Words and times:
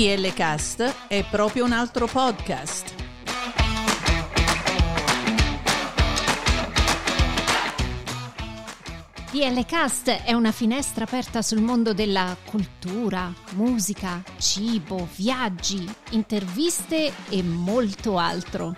DL 0.00 0.32
Cast 0.32 1.08
è 1.08 1.22
proprio 1.28 1.66
un 1.66 1.72
altro 1.72 2.06
podcast. 2.06 2.94
DL 9.30 9.66
Cast 9.66 10.08
è 10.08 10.32
una 10.32 10.52
finestra 10.52 11.04
aperta 11.04 11.42
sul 11.42 11.60
mondo 11.60 11.92
della 11.92 12.34
cultura, 12.46 13.30
musica, 13.56 14.22
cibo, 14.38 15.06
viaggi, 15.16 15.86
interviste 16.12 17.12
e 17.28 17.42
molto 17.42 18.16
altro. 18.16 18.74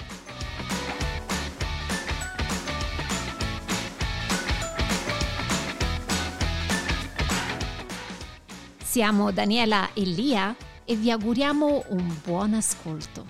Siamo 8.82 9.30
Daniela 9.30 9.92
e 9.92 10.02
Lia 10.02 10.56
e 10.92 10.96
vi 10.96 11.10
auguriamo 11.10 11.84
un 11.88 12.16
buon 12.22 12.52
ascolto. 12.52 13.24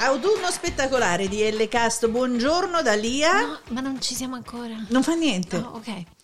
Autunno 0.00 0.50
spettacolare 0.50 1.28
di 1.28 1.48
L 1.52 1.68
Cast, 1.68 2.08
buongiorno 2.08 2.82
da 2.82 2.94
Lia. 2.94 3.40
No, 3.40 3.60
ma 3.68 3.80
non 3.80 4.00
ci 4.00 4.14
siamo 4.14 4.34
ancora. 4.34 4.74
Non 4.88 5.04
fa 5.04 5.14
niente. 5.14 5.58
Oh, 5.58 5.76
ok. 5.76 6.17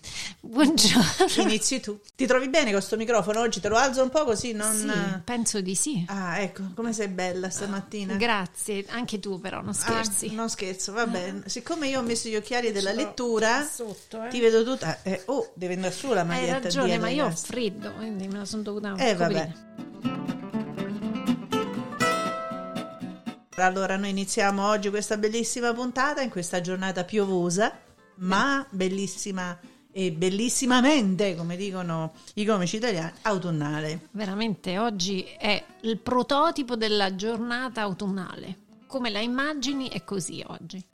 Buongiorno. 0.46 1.42
Inizi 1.42 1.80
tu. 1.80 1.98
Ti 2.14 2.26
trovi 2.26 2.48
bene 2.48 2.64
con 2.66 2.74
questo 2.74 2.96
microfono 2.96 3.40
oggi? 3.40 3.60
Te 3.60 3.68
lo 3.68 3.76
alzo 3.76 4.02
un 4.02 4.10
po' 4.10 4.24
così 4.24 4.52
non... 4.52 4.72
Sì, 4.76 5.20
penso 5.24 5.60
di 5.62 5.74
sì. 5.74 6.04
Ah, 6.08 6.38
ecco, 6.40 6.64
come 6.74 6.92
sei 6.92 7.08
bella 7.08 7.48
stamattina. 7.48 8.14
Grazie, 8.16 8.84
anche 8.90 9.18
tu 9.18 9.40
però, 9.40 9.62
non 9.62 9.72
scherzi. 9.72 10.28
Ah, 10.28 10.34
non 10.34 10.50
scherzo, 10.50 10.92
va 10.92 11.06
bene. 11.06 11.42
Siccome 11.46 11.88
io 11.88 12.00
ho 12.00 12.02
messo 12.02 12.28
gli 12.28 12.36
occhiali 12.36 12.72
della 12.72 12.92
lettura, 12.92 13.64
sotto, 13.64 14.22
eh. 14.24 14.28
ti 14.28 14.38
vedo 14.38 14.62
tutta... 14.62 15.02
Eh, 15.02 15.22
oh, 15.26 15.50
deve 15.54 15.74
andare 15.74 15.94
su 15.94 16.12
la 16.12 16.20
Hai 16.20 16.26
maglietta 16.26 16.60
ragione, 16.60 16.92
di 16.92 16.98
ma 16.98 17.08
io 17.08 17.26
ho 17.26 17.30
freddo, 17.30 17.92
quindi 17.94 18.28
me 18.28 18.38
la 18.38 18.44
sono 18.44 18.62
dovuta 18.62 18.94
Eh, 18.96 19.16
coprire. 19.16 19.16
vabbè. 19.16 19.52
Allora, 23.56 23.96
noi 23.96 24.10
iniziamo 24.10 24.66
oggi 24.66 24.90
questa 24.90 25.16
bellissima 25.16 25.72
puntata 25.72 26.20
in 26.20 26.28
questa 26.28 26.60
giornata 26.60 27.04
piovosa, 27.04 27.72
ma 28.16 28.66
bellissima 28.68 29.58
e 29.96 30.10
bellissimamente, 30.10 31.36
come 31.36 31.56
dicono 31.56 32.14
i 32.34 32.44
comici 32.44 32.76
italiani, 32.76 33.12
autunnale. 33.22 34.08
Veramente 34.10 34.76
oggi 34.76 35.22
è 35.22 35.64
il 35.82 35.98
prototipo 35.98 36.74
della 36.74 37.14
giornata 37.14 37.82
autunnale. 37.82 38.58
Come 38.88 39.10
la 39.10 39.20
immagini 39.20 39.88
è 39.88 40.02
così 40.02 40.44
oggi. 40.44 40.84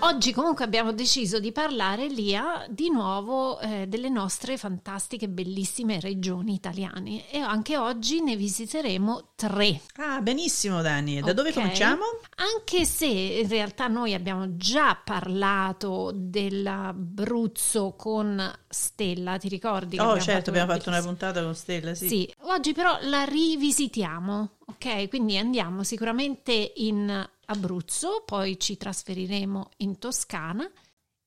Oggi 0.00 0.32
comunque 0.32 0.64
abbiamo 0.64 0.92
deciso 0.92 1.40
di 1.40 1.50
parlare, 1.50 2.06
Lia, 2.06 2.64
di 2.70 2.88
nuovo 2.88 3.58
eh, 3.58 3.86
delle 3.88 4.08
nostre 4.08 4.56
fantastiche, 4.56 5.28
bellissime 5.28 5.98
regioni 5.98 6.54
italiane 6.54 7.28
e 7.30 7.38
anche 7.38 7.76
oggi 7.76 8.22
ne 8.22 8.36
visiteremo 8.36 9.30
tre. 9.34 9.80
Ah, 9.96 10.20
benissimo 10.20 10.82
Dani, 10.82 11.20
da 11.20 11.32
dove 11.32 11.48
Ok? 11.48 11.54
cominciamo? 11.56 12.04
Anche 12.36 12.84
se 12.84 13.06
in 13.06 13.48
realtà 13.48 13.88
noi 13.88 14.14
abbiamo 14.14 14.56
già 14.56 14.96
parlato 15.02 16.12
dell'Abruzzo 16.14 17.94
con 17.96 18.40
Stella, 18.68 19.36
ti 19.36 19.48
ricordi? 19.48 19.98
Oh, 19.98 20.18
certo, 20.20 20.50
abbiamo 20.50 20.72
fatto 20.72 20.90
una 20.90 21.02
puntata 21.02 21.42
con 21.42 21.56
Stella, 21.56 21.94
sì. 21.94 22.08
Sì, 22.08 22.34
oggi 22.48 22.72
però 22.72 22.98
la 23.02 23.24
rivisitiamo, 23.24 24.56
ok? 24.66 25.08
Quindi 25.08 25.36
andiamo 25.38 25.82
sicuramente 25.84 26.72
in 26.76 27.28
Abruzzo, 27.46 28.22
poi 28.24 28.58
ci 28.58 28.76
trasferiremo 28.76 29.70
in 29.78 29.98
Toscana 29.98 30.70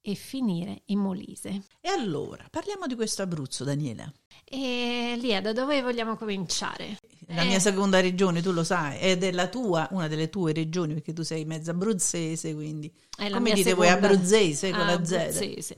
e 0.04 0.16
finire 0.16 0.82
in 0.86 1.00
Molise. 1.00 1.64
E 1.80 1.90
allora, 1.90 2.46
parliamo 2.50 2.88
di 2.88 2.96
questo 2.96 3.22
Abruzzo, 3.22 3.64
Daniela. 3.64 4.12
E 4.44 5.16
Lia, 5.20 5.42
da 5.42 5.54
dove 5.54 5.82
vogliamo 5.82 6.16
cominciare? 6.18 6.98
La 7.28 7.44
Eh, 7.44 7.46
mia 7.46 7.60
seconda 7.60 8.02
regione, 8.02 8.42
tu 8.42 8.52
lo 8.52 8.64
sai, 8.64 8.98
è 9.00 9.18
della 9.18 9.48
tua, 9.48 9.88
una 9.92 10.08
delle 10.08 10.30
tue 10.30 10.54
regioni, 10.54 10.94
perché 10.94 11.14
tu 11.14 11.22
sei 11.22 11.46
mezza 11.46 11.72
abruzzese, 11.72 12.54
quindi... 12.54 12.92
è 13.16 13.30
la 13.30 13.38
Come 13.38 13.54
dite 13.54 13.74
voi, 13.74 13.88
seconda- 13.88 14.08
abruzzese 14.08 14.72
con 14.72 14.80
Ah, 14.82 14.86
la 14.86 15.06
Z? 15.06 15.12
abruzzese. 15.14 15.78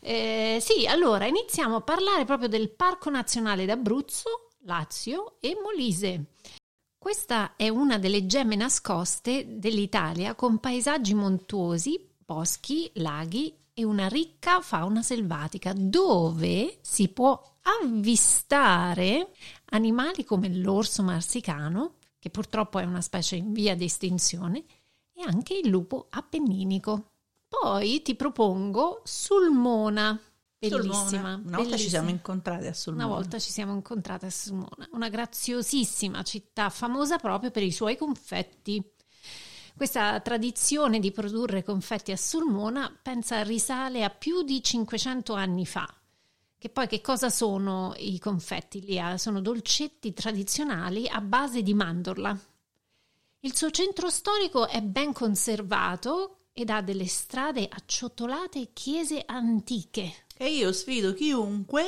Eh. 0.00 0.54
Eh, 0.56 0.60
sì, 0.60 0.86
allora 0.86 1.26
iniziamo 1.26 1.76
a 1.76 1.80
parlare 1.82 2.24
proprio 2.24 2.48
del 2.48 2.70
Parco 2.70 3.10
Nazionale 3.10 3.66
d'Abruzzo, 3.66 4.48
Lazio 4.64 5.36
e 5.40 5.56
Molise. 5.62 6.34
Questa 6.98 7.56
è 7.56 7.68
una 7.68 7.98
delle 7.98 8.26
gemme 8.26 8.56
nascoste 8.56 9.58
dell'Italia 9.58 10.34
con 10.34 10.58
paesaggi 10.58 11.14
montuosi, 11.14 12.08
boschi, 12.18 12.90
laghi 12.94 13.56
e 13.72 13.84
una 13.84 14.06
ricca 14.08 14.60
fauna 14.60 15.00
selvatica 15.00 15.72
dove 15.74 16.78
si 16.82 17.08
può 17.08 17.42
avvistare 17.62 19.32
animali 19.70 20.24
come 20.24 20.54
l'orso 20.54 21.02
marsicano, 21.02 21.94
che 22.18 22.28
purtroppo 22.28 22.78
è 22.78 22.84
una 22.84 23.00
specie 23.00 23.36
in 23.36 23.52
via 23.52 23.74
di 23.74 23.84
estinzione, 23.84 24.64
e 25.14 25.22
anche 25.22 25.54
il 25.54 25.68
lupo 25.68 26.08
appenninico. 26.10 27.12
Poi 27.48 28.02
ti 28.02 28.14
propongo 28.14 29.00
Sulmona, 29.04 30.20
bellissima. 30.68 31.06
Sulmona. 31.06 31.40
Una 31.44 31.56
volta 31.56 31.62
ci 31.62 31.62
bellissima. 31.62 31.88
siamo 31.88 32.08
incontrate 32.10 32.66
a 32.68 32.72
Sulmona. 32.74 33.06
Una 33.06 33.14
volta 33.14 33.38
ci 33.38 33.50
siamo 33.50 33.74
incontrate 33.74 34.26
a 34.26 34.30
Sulmona, 34.30 34.88
una 34.92 35.08
graziosissima 35.08 36.22
città 36.22 36.68
famosa 36.68 37.16
proprio 37.18 37.50
per 37.50 37.62
i 37.62 37.72
suoi 37.72 37.96
confetti. 37.96 38.82
Questa 39.74 40.20
tradizione 40.20 40.98
di 40.98 41.10
produrre 41.10 41.62
confetti 41.62 42.12
a 42.12 42.16
Sulmona 42.16 42.94
pensa 43.02 43.42
risale 43.42 44.04
a 44.04 44.10
più 44.10 44.42
di 44.42 44.62
500 44.62 45.32
anni 45.32 45.64
fa. 45.64 45.88
Che 46.58 46.68
poi 46.68 46.86
che 46.86 47.00
cosa 47.00 47.30
sono 47.30 47.94
i 47.96 48.18
confetti 48.18 48.84
lì? 48.84 49.00
Sono 49.16 49.40
dolcetti 49.40 50.12
tradizionali 50.12 51.08
a 51.08 51.22
base 51.22 51.62
di 51.62 51.72
mandorla. 51.72 52.38
Il 53.40 53.56
suo 53.56 53.70
centro 53.70 54.10
storico 54.10 54.68
è 54.68 54.82
ben 54.82 55.14
conservato 55.14 56.48
ed 56.52 56.68
ha 56.68 56.82
delle 56.82 57.06
strade 57.06 57.66
acciottolate 57.66 58.60
e 58.60 58.70
chiese 58.74 59.22
antiche. 59.24 60.26
E 60.42 60.48
io 60.48 60.72
sfido 60.72 61.12
chiunque 61.12 61.82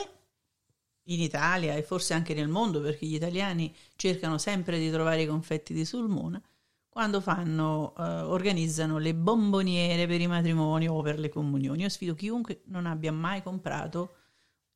in 1.05 1.21
Italia 1.23 1.75
e 1.75 1.83
forse 1.83 2.13
anche 2.13 2.35
nel 2.35 2.49
mondo, 2.49 2.83
perché 2.83 3.07
gli 3.07 3.15
italiani 3.15 3.75
cercano 3.97 4.37
sempre 4.37 4.79
di 4.79 4.91
trovare 4.91 5.23
i 5.23 5.27
confetti 5.27 5.73
di 5.73 5.87
Sulmona, 5.87 6.39
quando 6.87 7.23
fanno, 7.23 7.95
eh, 7.97 8.03
organizzano 8.03 8.99
le 8.99 9.15
bomboniere 9.15 10.07
per 10.07 10.21
i 10.21 10.27
matrimoni 10.27 10.87
o 10.87 11.01
per 11.01 11.19
le 11.19 11.31
comunioni. 11.31 11.81
Io 11.81 11.89
sfido 11.89 12.13
chiunque 12.13 12.61
non 12.67 12.85
abbia 12.85 13.11
mai 13.11 13.43
comprato 13.43 14.17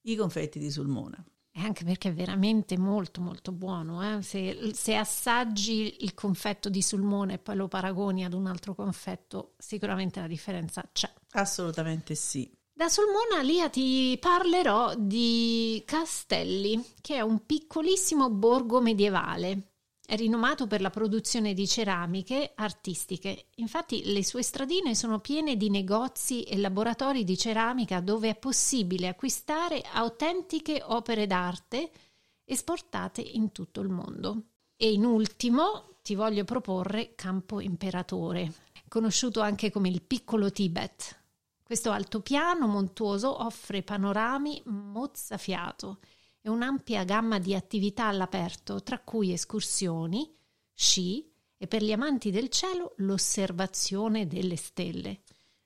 i 0.04 0.16
confetti 0.16 0.58
di 0.58 0.70
Sulmona. 0.70 1.22
E 1.50 1.60
anche 1.60 1.84
perché 1.84 2.08
è 2.08 2.14
veramente 2.14 2.78
molto 2.78 3.20
molto 3.20 3.52
buono. 3.52 4.16
eh. 4.16 4.22
Se, 4.22 4.70
se 4.72 4.96
assaggi 4.96 5.98
il 6.00 6.14
confetto 6.14 6.70
di 6.70 6.80
sulmone 6.80 7.34
e 7.34 7.38
poi 7.38 7.56
lo 7.56 7.68
paragoni 7.68 8.24
ad 8.24 8.32
un 8.32 8.46
altro 8.46 8.74
confetto, 8.74 9.52
sicuramente 9.58 10.18
la 10.18 10.28
differenza 10.28 10.82
c'è. 10.90 11.12
Assolutamente 11.32 12.14
sì. 12.14 12.50
Da 12.78 12.90
Sulmona, 12.90 13.40
Lia, 13.40 13.70
ti 13.70 14.18
parlerò 14.20 14.92
di 14.98 15.82
Castelli, 15.86 16.78
che 17.00 17.14
è 17.14 17.20
un 17.22 17.46
piccolissimo 17.46 18.28
borgo 18.28 18.82
medievale. 18.82 19.70
È 20.04 20.14
rinomato 20.14 20.66
per 20.66 20.82
la 20.82 20.90
produzione 20.90 21.54
di 21.54 21.66
ceramiche 21.66 22.52
artistiche. 22.54 23.46
Infatti 23.54 24.12
le 24.12 24.22
sue 24.22 24.42
stradine 24.42 24.94
sono 24.94 25.20
piene 25.20 25.56
di 25.56 25.70
negozi 25.70 26.42
e 26.42 26.58
laboratori 26.58 27.24
di 27.24 27.38
ceramica 27.38 28.00
dove 28.00 28.28
è 28.28 28.36
possibile 28.36 29.08
acquistare 29.08 29.80
autentiche 29.94 30.82
opere 30.84 31.26
d'arte 31.26 31.90
esportate 32.44 33.22
in 33.22 33.52
tutto 33.52 33.80
il 33.80 33.88
mondo. 33.88 34.48
E 34.76 34.92
in 34.92 35.06
ultimo 35.06 35.96
ti 36.02 36.14
voglio 36.14 36.44
proporre 36.44 37.14
Campo 37.14 37.58
Imperatore, 37.58 38.52
conosciuto 38.86 39.40
anche 39.40 39.70
come 39.70 39.88
il 39.88 40.02
piccolo 40.02 40.50
Tibet. 40.50 41.24
Questo 41.66 41.90
altopiano 41.90 42.68
montuoso 42.68 43.42
offre 43.42 43.82
panorami 43.82 44.62
mozzafiato 44.66 45.98
e 46.40 46.48
un'ampia 46.48 47.02
gamma 47.02 47.40
di 47.40 47.56
attività 47.56 48.06
all'aperto, 48.06 48.84
tra 48.84 49.00
cui 49.00 49.32
escursioni, 49.32 50.32
sci 50.72 51.28
e 51.56 51.66
per 51.66 51.82
gli 51.82 51.90
amanti 51.90 52.30
del 52.30 52.50
cielo 52.50 52.94
l'osservazione 52.98 54.28
delle 54.28 54.54
stelle. 54.54 55.22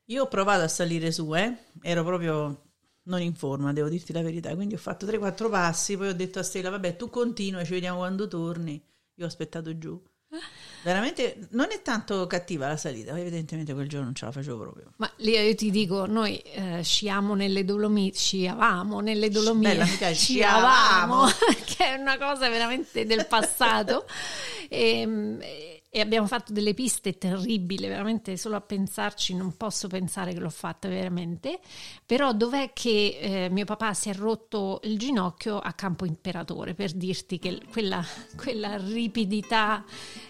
Io 0.06 0.23
ho 0.23 0.29
provato 0.29 0.62
a 0.62 0.69
salire 0.69 1.12
su, 1.12 1.37
eh? 1.37 1.55
ero 1.82 2.02
proprio 2.02 2.62
non 3.02 3.20
in 3.20 3.35
forma, 3.35 3.75
devo 3.75 3.91
dirti 3.91 4.14
la 4.14 4.23
verità, 4.23 4.55
quindi 4.55 4.76
ho 4.76 4.79
fatto 4.79 5.05
3-4 5.05 5.50
passi, 5.50 5.99
poi 5.99 6.08
ho 6.08 6.14
detto 6.14 6.38
a 6.38 6.43
Stella, 6.43 6.70
vabbè, 6.70 6.97
tu 6.97 7.11
continua, 7.11 7.62
ci 7.62 7.73
vediamo 7.73 7.99
quando 7.99 8.26
torni. 8.26 8.82
Io 9.17 9.25
ho 9.26 9.29
aspettato 9.29 9.76
giù. 9.76 10.02
Veramente 10.82 11.48
non 11.50 11.68
è 11.70 11.82
tanto 11.82 12.26
cattiva 12.26 12.66
la 12.66 12.76
salita, 12.76 13.16
evidentemente 13.18 13.74
quel 13.74 13.88
giorno 13.88 14.06
non 14.06 14.14
ce 14.14 14.24
la 14.24 14.32
facevo 14.32 14.58
proprio. 14.58 14.92
Ma 14.96 15.10
lì 15.16 15.32
io 15.32 15.54
ti 15.54 15.70
dico, 15.70 16.06
noi 16.06 16.38
eh, 16.38 16.82
sciamo 16.82 17.34
nelle 17.34 17.64
Dolomiti, 17.64 18.16
sciavamo 18.16 19.00
nelle 19.00 19.28
Dolomiti, 19.28 19.68
Bella, 19.68 19.84
mi 19.84 19.96
piace, 19.96 20.14
sciavamo, 20.34 21.26
sciavamo. 21.26 21.64
che 21.66 21.84
è 21.84 21.94
una 21.94 22.16
cosa 22.18 22.48
veramente 22.48 23.04
del 23.04 23.26
passato. 23.26 24.06
e, 24.68 25.69
e 25.92 26.00
abbiamo 26.00 26.28
fatto 26.28 26.52
delle 26.52 26.72
piste 26.72 27.19
terribili, 27.19 27.88
veramente 27.88 28.37
solo 28.37 28.54
a 28.54 28.60
pensarci 28.60 29.34
non 29.34 29.56
posso 29.56 29.88
pensare 29.88 30.32
che 30.32 30.38
l'ho 30.38 30.48
fatta 30.48 30.88
veramente, 30.88 31.58
però 32.06 32.32
dov'è 32.32 32.72
che 32.72 33.19
eh, 33.20 33.48
mio 33.50 33.64
papà 33.64 33.92
si 33.92 34.08
è 34.08 34.14
rotto 34.14 34.81
il 34.84 34.96
ginocchio 34.96 35.58
a 35.58 35.72
Campo 35.72 36.04
Imperatore 36.04 36.75
per 36.75 36.92
dirti 36.92 37.40
che 37.40 37.60
quella, 37.72 38.04
quella 38.37 38.76
ripidità 38.76 39.84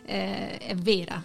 eh, 0.06 0.56
è 0.56 0.74
vera. 0.76 1.22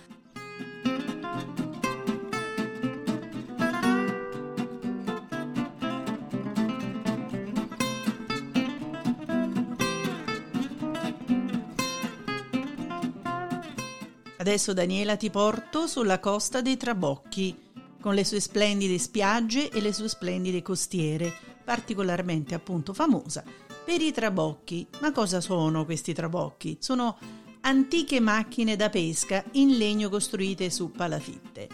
Adesso 14.46 14.74
Daniela 14.74 15.16
ti 15.16 15.32
porto 15.32 15.88
sulla 15.88 16.20
costa 16.20 16.62
dei 16.62 16.78
Trabocchi, 16.78 17.58
con 18.00 18.14
le 18.14 18.24
sue 18.24 18.40
splendide 18.40 19.00
spiagge 19.00 19.72
e 19.72 19.82
le 19.82 19.92
sue 19.92 20.08
splendide 20.08 20.62
costiere, 20.62 21.34
particolarmente 21.64 22.54
appunto 22.54 22.94
famosa 22.94 23.44
per 23.84 24.02
i 24.02 24.12
trabocchi. 24.12 24.86
Ma 25.02 25.12
cosa 25.12 25.42
sono 25.42 25.84
questi 25.84 26.14
trabocchi? 26.14 26.78
Sono 26.80 27.18
antiche 27.62 28.20
macchine 28.20 28.76
da 28.76 28.92
pesca 28.92 29.44
in 29.54 29.78
legno 29.78 30.10
costruite 30.10 30.70
su 30.70 30.92
palafitte. 30.92 31.68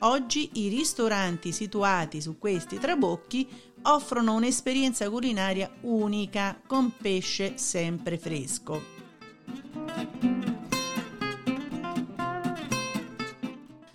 Oggi 0.00 0.50
i 0.52 0.68
ristoranti 0.68 1.52
situati 1.52 2.20
su 2.20 2.36
questi 2.36 2.78
trabocchi 2.78 3.48
offrono 3.84 4.34
un'esperienza 4.34 5.08
culinaria 5.08 5.72
unica 5.80 6.60
con 6.66 6.92
pesce 6.98 7.56
sempre 7.56 8.18
fresco. 8.18 10.33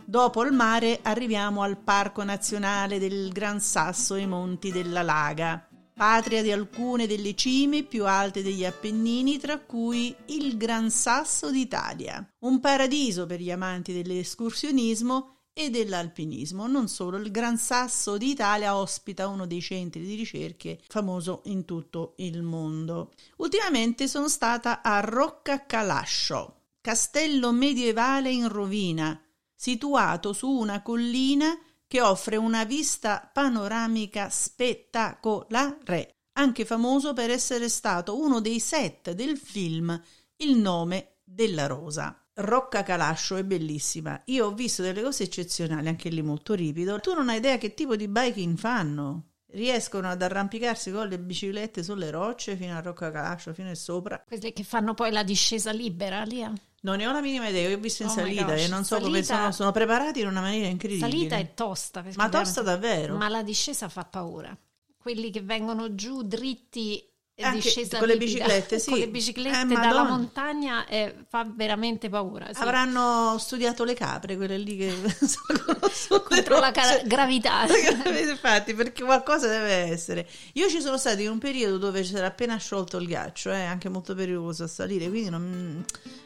Dopo 0.10 0.44
il 0.44 0.52
mare 0.52 1.02
arriviamo 1.04 1.62
al 1.62 1.78
Parco 1.78 2.24
Nazionale 2.24 2.98
del 2.98 3.30
Gran 3.32 3.62
Sasso 3.62 4.16
e 4.16 4.26
Monti 4.26 4.72
della 4.72 5.04
Laga, 5.04 5.70
patria 5.94 6.42
di 6.42 6.52
alcune 6.52 7.06
delle 7.06 7.36
cime 7.36 7.84
più 7.84 8.08
alte 8.08 8.42
degli 8.42 8.66
Appennini, 8.66 9.38
tra 9.38 9.60
cui 9.60 10.16
il 10.30 10.58
Gran 10.58 10.90
Sasso 10.90 11.52
d'Italia, 11.52 12.28
un 12.40 12.60
paradiso 12.60 13.28
per 13.28 13.40
gli 13.40 13.52
amanti 13.52 13.94
dell'escursionismo 13.94 15.42
e 15.54 15.70
dell'alpinismo. 15.70 16.66
Non 16.66 16.88
solo, 16.88 17.18
il 17.18 17.30
Gran 17.30 17.60
Sasso 17.60 18.18
d'Italia 18.18 18.76
ospita 18.76 19.28
uno 19.28 19.46
dei 19.46 19.62
centri 19.62 20.04
di 20.04 20.16
ricerche 20.16 20.80
famoso 20.88 21.44
in 21.46 21.66
tutto 21.66 22.16
il 22.18 22.42
mondo. 22.42 23.12
Ultimamente 23.36 24.08
sono 24.08 24.28
stata 24.28 24.82
a 24.82 25.02
Roccacalascio, 25.02 26.62
castello 26.82 27.52
medievale 27.52 28.32
in 28.32 28.48
rovina, 28.48 29.16
situato 29.60 30.32
su 30.32 30.50
una 30.50 30.82
collina 30.82 31.60
che 31.86 32.00
offre 32.00 32.38
una 32.38 32.64
vista 32.64 33.30
panoramica 33.34 34.30
spettacolare, 34.30 36.16
anche 36.38 36.64
famoso 36.64 37.12
per 37.12 37.30
essere 37.30 37.68
stato 37.68 38.18
uno 38.18 38.40
dei 38.40 38.62
set 38.62 39.12
del 39.12 39.38
film 39.38 40.02
Il 40.38 40.56
nome 40.56 41.18
della 41.26 41.68
rosa. 41.68 42.18
Rocca 42.36 42.84
Calascio 42.84 43.36
è 43.36 43.44
bellissima. 43.44 44.22
Io 44.28 44.46
ho 44.46 44.54
visto 44.54 44.82
delle 44.82 45.04
cose 45.04 45.24
eccezionali, 45.24 45.90
anche 45.90 46.08
lì 46.08 46.22
molto 46.22 46.54
ripido. 46.54 47.02
Tu 47.02 47.14
non 47.14 47.28
hai 47.28 47.40
idea 47.40 47.58
che 47.58 47.74
tipo 47.74 47.98
di 47.98 48.08
biking 48.08 48.58
fanno. 48.58 49.32
Riescono 49.48 50.08
ad 50.08 50.22
arrampicarsi 50.22 50.90
con 50.90 51.10
le 51.10 51.20
biciclette 51.20 51.84
sulle 51.84 52.12
rocce 52.12 52.56
fino 52.56 52.78
a 52.78 52.80
Rocca 52.80 53.12
Calascio, 53.12 53.54
fino 53.54 53.70
a 53.70 53.76
sopra. 53.76 54.24
Quelle 54.26 54.54
che 54.54 54.64
fanno 54.64 54.94
poi 54.94 55.12
la 55.12 55.24
discesa 55.24 55.72
libera, 55.72 56.24
lì. 56.24 56.48
Non 56.82 56.98
ne 56.98 57.08
ho 57.08 57.12
la 57.12 57.22
minima 57.22 57.48
idea, 57.48 57.68
io 57.68 57.76
ho 57.76 57.80
visto 57.80 58.04
in 58.04 58.10
Oh 58.10 58.14
salita 58.14 58.46
gosh, 58.46 58.64
e 58.64 58.68
non 58.68 58.84
so 58.86 59.00
salita- 59.00 59.08
come 59.08 59.24
sono, 59.24 59.52
sono 59.52 59.72
preparati 59.72 60.22
in 60.22 60.28
una 60.28 60.42
maniera 60.42 60.68
incredibile. 60.68 61.10
Salita 61.10 61.36
è 61.36 61.54
tosta. 61.54 62.04
Ma 62.16 62.30
tosta 62.30 62.62
davvero? 62.62 63.18
Ma 63.18 63.28
la 63.28 63.44
discesa 63.44 63.90
fa 63.90 64.06
paura. 64.06 64.56
Quelli 64.98 65.32
che 65.32 65.42
vengono 65.42 65.96
giù 65.96 66.24
dritti 66.24 67.09
discesa 67.52 67.98
con 67.98 68.08
le 68.08 68.18
biciclette, 68.18 68.80
sì. 68.80 68.90
Con 68.92 69.00
le 69.00 69.06
Eh, 69.06 69.10
biciclette 69.10 69.66
Madonna. 69.66 69.80
dalla 69.88 70.04
montagna 70.04 70.86
eh, 70.88 71.16
fa 71.28 71.46
veramente 71.50 72.10
paura. 72.10 72.54
sì. 72.54 72.62
Avranno 72.62 73.38
studiato 73.38 73.84
le 73.84 73.94
capre, 73.94 74.36
quelle 74.36 74.58
lì 74.58 74.78
che 74.78 74.92
sono 75.26 76.22
Contro 76.24 76.60
la 76.60 76.72
cara- 76.72 77.02
gravità. 77.04 77.66
Infatti, 77.68 78.74
perché 78.74 79.04
qualcosa 79.04 79.48
deve 79.48 79.72
essere. 79.92 80.28
Io 80.54 80.70
ci 80.70 80.82
sono 80.82 80.98
stati 80.98 81.24
in 81.24 81.30
un 81.30 81.38
periodo 81.40 81.78
dove 81.78 82.04
si 82.04 82.16
era 82.16 82.28
appena 82.28 82.58
sciolto 82.58 82.98
il 82.98 83.08
ghiaccio, 83.08 83.52
è 83.52 83.64
anche 83.64 83.90
molto 83.90 84.14
pericoloso 84.16 84.64
a 84.64 84.68
salire, 84.68 85.10
quindi 85.10 85.30
non, 85.30 85.84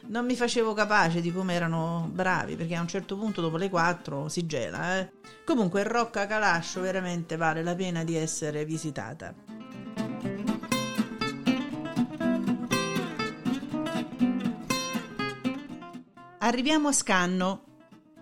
non 0.08 0.26
mi 0.26 0.36
facevo 0.36 0.74
capace 0.74 1.22
di 1.22 1.32
come 1.32 1.54
erano 1.54 2.10
bravi, 2.12 2.56
perché 2.56 2.76
a 2.76 2.82
un 2.82 2.88
certo 2.88 3.18
punto 3.18 3.42
dopo 3.42 3.58
le 3.58 3.70
4 3.70 4.30
si 4.30 4.46
gela. 4.46 5.00
eh. 5.00 5.10
Comunque 5.46 5.84
Rocca 5.84 6.26
Calascio 6.26 6.80
veramente 6.82 7.36
vale 7.36 7.64
la 7.64 7.76
pena 7.76 8.04
di 8.04 8.16
essere 8.16 8.64
visitata. 8.66 9.34
Arriviamo 16.44 16.90
a 16.90 16.92
Scanno, 16.92 17.64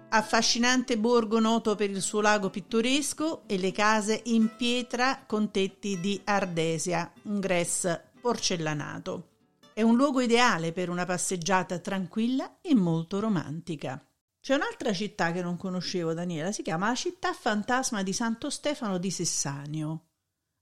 affascinante 0.09 0.95
borgo 0.95 1.39
noto 1.39 1.73
per 1.73 1.89
il 1.89 2.03
suo 2.03 2.21
lago 2.21 2.51
pittoresco 2.51 3.47
e 3.47 3.57
le 3.57 3.71
case 3.71 4.21
in 4.25 4.56
pietra 4.56 5.23
con 5.25 5.50
tetti 5.50 6.00
di 6.00 6.21
ardesia, 6.25 7.12
un 7.23 7.39
grès 7.39 8.00
porcellanato. 8.21 9.29
È 9.73 9.81
un 9.81 9.95
luogo 9.95 10.21
ideale 10.21 10.71
per 10.71 10.89
una 10.89 11.03
passeggiata 11.03 11.79
tranquilla 11.79 12.57
e 12.62 12.75
molto 12.75 13.19
romantica. 13.19 14.00
C'è 14.39 14.53
un'altra 14.53 14.94
città 14.94 15.31
che 15.31 15.41
non 15.41 15.57
conoscevo, 15.57 16.13
Daniela, 16.13 16.51
si 16.51 16.62
chiama 16.62 16.89
la 16.89 16.95
città 16.95 17.33
fantasma 17.33 18.03
di 18.03 18.13
Santo 18.13 18.51
Stefano 18.51 19.00
di 19.00 19.09
Sessanio. 19.09 20.09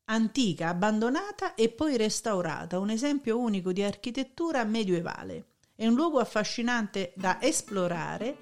Antica, 0.06 0.70
abbandonata 0.70 1.56
e 1.56 1.68
poi 1.68 1.98
restaurata, 1.98 2.80
un 2.80 2.90
esempio 2.90 3.38
unico 3.38 3.74
di 3.74 3.84
architettura 3.84 4.64
medievale. 4.64 5.49
È 5.80 5.88
un 5.88 5.94
luogo 5.94 6.20
affascinante 6.20 7.14
da 7.16 7.42
esplorare 7.42 8.36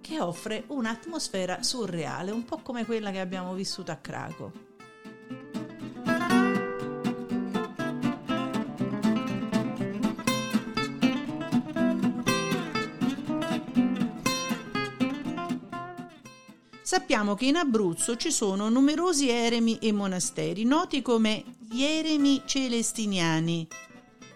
che 0.00 0.20
offre 0.20 0.62
un'atmosfera 0.68 1.60
surreale, 1.60 2.30
un 2.30 2.44
po' 2.44 2.58
come 2.58 2.84
quella 2.84 3.10
che 3.10 3.18
abbiamo 3.18 3.52
vissuto 3.52 3.90
a 3.90 3.96
Craco. 3.96 4.52
Sappiamo 16.80 17.34
che 17.34 17.46
in 17.46 17.56
Abruzzo 17.56 18.14
ci 18.14 18.30
sono 18.30 18.68
numerosi 18.68 19.28
eremi 19.28 19.78
e 19.78 19.90
monasteri, 19.90 20.62
noti 20.62 21.02
come 21.02 21.42
gli 21.58 21.82
eremi 21.82 22.42
celestiniani, 22.44 23.66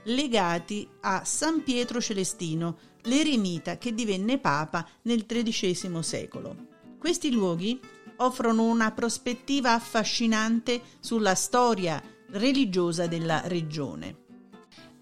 legati 0.08 0.88
a 1.00 1.24
San 1.24 1.62
Pietro 1.62 2.00
Celestino, 2.00 2.78
l'eremita 3.02 3.78
che 3.78 3.94
divenne 3.94 4.38
papa 4.38 4.86
nel 5.02 5.26
XIII 5.26 6.02
secolo. 6.02 6.56
Questi 6.98 7.30
luoghi 7.30 7.80
offrono 8.16 8.64
una 8.64 8.90
prospettiva 8.92 9.72
affascinante 9.72 10.82
sulla 11.00 11.34
storia 11.34 12.02
religiosa 12.30 13.06
della 13.06 13.42
regione. 13.46 14.26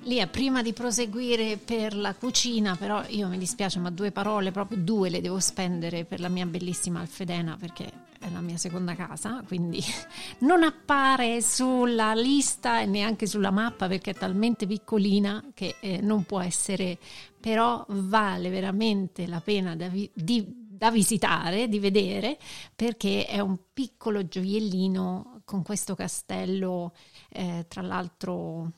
Lia, 0.07 0.29
prima 0.29 0.63
di 0.63 0.73
proseguire 0.73 1.57
per 1.57 1.97
la 1.97 2.15
cucina, 2.15 2.77
però 2.77 3.03
io 3.09 3.27
mi 3.27 3.39
dispiace, 3.39 3.81
ma 3.81 3.91
due 3.91 4.13
parole, 4.13 4.53
proprio 4.53 4.79
due 4.79 5.11
le 5.11 5.21
devo 5.21 5.41
spendere 5.41 6.05
per 6.05 6.21
la 6.21 6.29
mia 6.29 6.47
bellissima 6.47 7.01
Alfedena 7.01 7.57
perché 7.57 7.91
è 8.21 8.31
la 8.31 8.41
mia 8.41 8.57
seconda 8.57 8.95
casa, 8.95 9.43
quindi 9.45 9.83
non 10.47 10.63
appare 10.63 11.43
sulla 11.43 12.15
lista 12.15 12.81
e 12.81 12.87
neanche 12.87 13.27
sulla 13.27 13.51
mappa 13.51 13.89
perché 13.89 14.13
è 14.13 14.15
talmente 14.15 14.69
piccolina 14.69 15.45
che 15.53 15.75
eh, 15.81 16.01
non 16.01 16.23
può 16.23 16.41
essere, 16.41 16.99
però 17.41 17.85
vale 17.89 18.49
veramente 18.49 19.27
la 19.27 19.41
pena 19.41 19.75
da, 19.75 19.89
vi- 19.89 20.09
di- 20.15 20.47
da 20.47 20.93
visitare, 20.93 21.67
di 21.67 21.81
vedere, 21.81 22.39
perché 22.77 23.27
è 23.27 23.41
un 23.41 23.57
piccolo 23.73 24.29
gioiellino 24.29 25.41
con 25.45 25.65
questo 25.65 25.97
castello, 25.97 26.93
eh, 27.31 27.65
tra 27.67 27.83
l'altro 27.83 28.71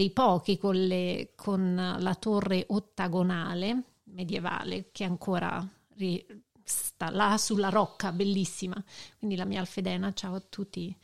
dei 0.00 0.10
pochi 0.12 0.56
con, 0.56 0.74
le- 0.86 1.32
con 1.36 1.96
la 1.98 2.14
torre 2.14 2.64
ottagonale 2.68 3.82
medievale 4.04 4.88
che 4.92 5.04
ancora 5.04 5.62
ri- 5.96 6.24
sta 6.64 7.10
là 7.10 7.36
sulla 7.36 7.68
rocca, 7.68 8.10
bellissima. 8.10 8.82
Quindi 9.18 9.36
la 9.36 9.44
mia 9.44 9.60
Alfedena, 9.60 10.10
ciao 10.14 10.36
a 10.36 10.42
tutti. 10.48 10.96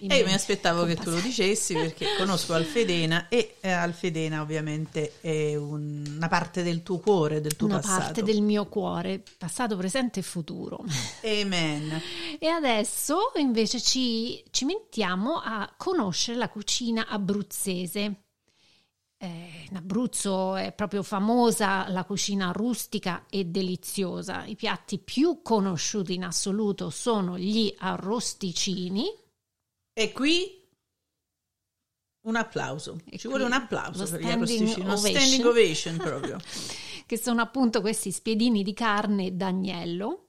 E 0.00 0.16
io 0.16 0.24
mi 0.24 0.32
aspettavo 0.32 0.84
che 0.84 0.94
tu 0.94 1.10
lo 1.10 1.20
dicessi 1.20 1.74
perché 1.74 2.06
conosco 2.16 2.54
Alfedena 2.54 3.28
e 3.28 3.56
eh, 3.60 3.70
Alfedena 3.70 4.40
ovviamente 4.40 5.20
è 5.20 5.54
un, 5.56 6.04
una 6.16 6.28
parte 6.28 6.62
del 6.62 6.82
tuo 6.82 6.98
cuore, 7.00 7.42
del 7.42 7.54
tuo 7.56 7.66
una 7.66 7.76
passato. 7.80 7.96
Una 7.96 8.04
parte 8.04 8.22
del 8.22 8.40
mio 8.40 8.66
cuore, 8.66 9.22
passato, 9.36 9.76
presente 9.76 10.20
e 10.20 10.22
futuro. 10.22 10.84
Amen. 11.22 12.00
E 12.38 12.46
adesso 12.46 13.32
invece 13.36 13.80
ci, 13.80 14.42
ci 14.50 14.64
mettiamo 14.64 15.34
a 15.34 15.70
conoscere 15.76 16.38
la 16.38 16.48
cucina 16.48 17.08
abruzzese. 17.08 18.22
Eh, 19.20 19.66
in 19.68 19.76
Abruzzo 19.76 20.54
è 20.54 20.72
proprio 20.72 21.02
famosa 21.02 21.88
la 21.88 22.04
cucina 22.04 22.52
rustica 22.52 23.26
e 23.28 23.44
deliziosa. 23.46 24.44
I 24.44 24.54
piatti 24.54 24.98
più 24.98 25.42
conosciuti 25.42 26.14
in 26.14 26.24
assoluto 26.24 26.88
sono 26.90 27.36
gli 27.36 27.74
arrosticini 27.76 29.06
e 29.92 30.12
qui 30.12 30.56
un 32.28 32.36
applauso, 32.36 33.00
e 33.08 33.18
ci 33.18 33.26
vuole 33.26 33.42
un 33.44 33.52
applauso 33.52 34.08
per 34.08 34.20
gli 34.20 34.30
arrosticini, 34.30 34.84
uno 34.84 34.96
standing 34.96 35.44
ovation 35.44 35.96
proprio. 35.96 36.38
che 37.06 37.18
sono 37.18 37.40
appunto 37.40 37.80
questi 37.80 38.12
spiedini 38.12 38.62
di 38.62 38.74
carne 38.74 39.34
d'agnello, 39.34 40.27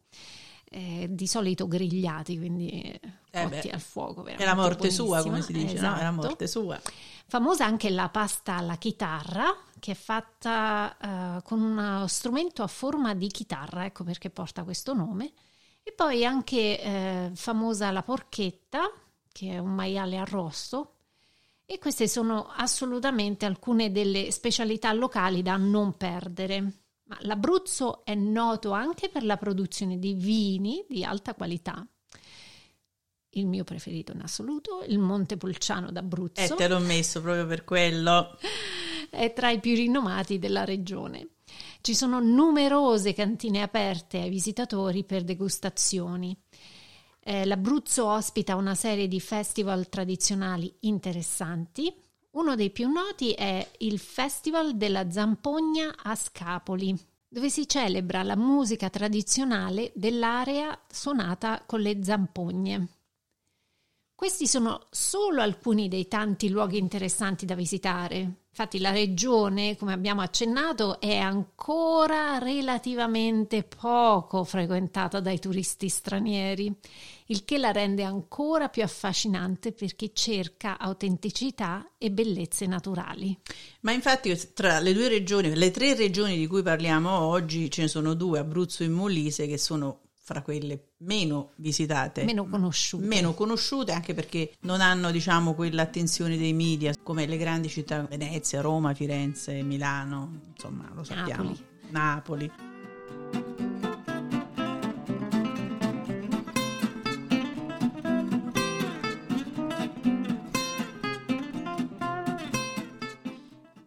eh, 0.70 1.08
di 1.10 1.28
solito 1.28 1.68
grigliati, 1.68 2.38
quindi 2.38 2.70
eh, 2.70 3.00
cotti 3.32 3.70
al 3.70 3.82
fuoco. 3.82 4.26
È 4.26 4.44
la 4.44 4.56
morte 4.56 4.76
buonissima. 4.76 5.08
sua, 5.08 5.24
come 5.24 5.42
si 5.42 5.54
dice, 5.54 5.76
esatto. 5.76 5.96
no? 5.96 6.00
È 6.00 6.04
la 6.04 6.12
morte 6.12 6.48
sua. 6.48 6.82
Famosa 7.26 7.66
anche 7.66 7.90
la 7.90 8.10
pasta 8.10 8.56
alla 8.58 8.78
chitarra, 8.78 9.56
che 9.80 9.92
è 9.92 9.96
fatta 9.96 10.98
uh, 11.00 11.44
con 11.44 11.62
uno 11.62 12.08
strumento 12.08 12.64
a 12.64 12.68
forma 12.68 13.14
di 13.14 13.28
chitarra, 13.28 13.86
ecco 13.86 14.04
perché 14.04 14.30
porta 14.30 14.64
questo 14.64 14.94
nome. 14.94 15.34
E 15.84 15.92
poi 15.92 16.26
anche 16.26 16.82
eh, 16.82 17.32
famosa 17.34 17.90
la 17.92 18.04
porchetta, 18.04 18.92
che 19.32 19.52
è 19.52 19.58
un 19.58 19.74
maiale 19.74 20.18
arrosto. 20.18 20.96
E 21.66 21.78
queste 21.78 22.08
sono 22.08 22.48
assolutamente 22.48 23.46
alcune 23.46 23.92
delle 23.92 24.32
specialità 24.32 24.92
locali 24.92 25.42
da 25.42 25.56
non 25.56 25.98
perdere. 25.98 26.74
Ma 27.10 27.18
l'Abruzzo 27.22 28.06
è 28.06 28.14
noto 28.14 28.72
anche 28.72 29.10
per 29.10 29.24
la 29.24 29.36
produzione 29.36 29.98
di 29.98 30.14
vini 30.14 30.86
di 30.88 31.04
alta 31.04 31.34
qualità. 31.34 31.86
Il 33.32 33.48
mio 33.48 33.64
preferito 33.64 34.12
in 34.12 34.22
assoluto, 34.22 34.84
il 34.88 35.00
Montepulciano 35.00 35.92
d'Abruzzo. 35.92 36.42
E 36.42 36.46
eh, 36.46 36.56
te 36.56 36.68
l'ho 36.68 36.80
messo 36.80 37.20
proprio 37.22 37.48
per 37.48 37.64
quello. 37.64 38.38
È 39.10 39.34
tra 39.34 39.50
i 39.50 39.60
più 39.60 39.74
rinomati 39.74 40.38
della 40.38 40.66
regione. 40.66 41.30
Ci 41.82 41.96
sono 41.96 42.20
numerose 42.20 43.14
cantine 43.14 43.64
aperte 43.64 44.20
ai 44.20 44.30
visitatori 44.30 45.04
per 45.04 45.24
degustazioni. 45.24 46.38
Eh, 47.22 47.44
L'Abruzzo 47.46 48.06
ospita 48.06 48.56
una 48.56 48.76
serie 48.76 49.08
di 49.08 49.20
festival 49.20 49.90
tradizionali 49.90 50.72
interessanti. 50.82 51.92
Uno 52.32 52.54
dei 52.54 52.70
più 52.70 52.92
noti 52.92 53.32
è 53.32 53.68
il 53.80 53.98
Festival 53.98 54.78
della 54.78 55.10
Zampogna 55.10 55.96
a 56.04 56.14
Scapoli, 56.14 56.96
dove 57.28 57.50
si 57.50 57.68
celebra 57.68 58.22
la 58.22 58.36
musica 58.36 58.88
tradizionale 58.92 59.92
dell'area 59.96 60.80
suonata 60.88 61.64
con 61.66 61.80
le 61.80 62.04
zampogne. 62.04 62.99
Questi 64.20 64.48
sono 64.48 64.82
solo 64.90 65.42
alcuni 65.42 65.88
dei 65.88 66.10
tanti 66.10 66.50
luoghi 66.50 66.78
interessanti 66.78 67.46
da 67.46 67.56
visitare. 67.56 68.18
Infatti 68.50 68.80
la 68.80 68.92
regione, 68.92 69.78
come 69.78 69.94
abbiamo 69.94 70.20
accennato, 70.20 71.00
è 71.00 71.16
ancora 71.16 72.38
relativamente 72.38 73.64
poco 73.64 74.44
frequentata 74.44 75.22
dai 75.22 75.40
turisti 75.40 75.88
stranieri, 75.88 76.70
il 77.28 77.46
che 77.46 77.58
la 77.58 77.72
rende 77.72 78.04
ancora 78.04 78.68
più 78.68 78.84
affascinante 78.84 79.72
per 79.72 79.96
chi 79.96 80.12
cerca 80.14 80.78
autenticità 80.78 81.92
e 81.98 82.12
bellezze 82.12 82.66
naturali. 82.66 83.40
Ma 83.84 83.94
infatti 83.94 84.38
tra 84.54 84.82
le 84.82 84.92
due 84.92 85.08
regioni, 85.08 85.56
le 85.56 85.72
tre 85.72 85.96
regioni 85.96 86.38
di 86.38 86.46
cui 86.46 86.62
parliamo 86.62 87.10
oggi, 87.10 87.72
ce 87.72 87.84
ne 87.84 87.88
sono 87.88 88.16
due, 88.16 88.40
Abruzzo 88.40 88.84
e 88.84 88.90
Molise, 88.90 89.48
che 89.48 89.58
sono 89.58 90.09
fra 90.30 90.44
quelle 90.44 90.92
meno 90.98 91.54
visitate, 91.56 92.24
meno 92.24 92.46
conosciute. 92.46 93.04
meno 93.04 93.34
conosciute 93.34 93.94
anche 93.94 94.14
perché 94.14 94.54
non 94.62 94.80
hanno 94.80 95.10
diciamo 95.10 95.56
quell'attenzione 95.56 96.38
dei 96.38 96.54
media 96.54 96.94
come 97.02 97.26
le 97.26 97.36
grandi 97.36 97.68
città 97.68 98.04
Venezia, 98.04 98.62
Roma, 98.62 98.94
Firenze, 98.94 99.64
Milano, 99.64 100.42
insomma 100.52 100.88
lo 100.94 101.04
sappiamo, 101.04 101.56
Napoli. 101.90 102.52
Napoli. 102.52 102.52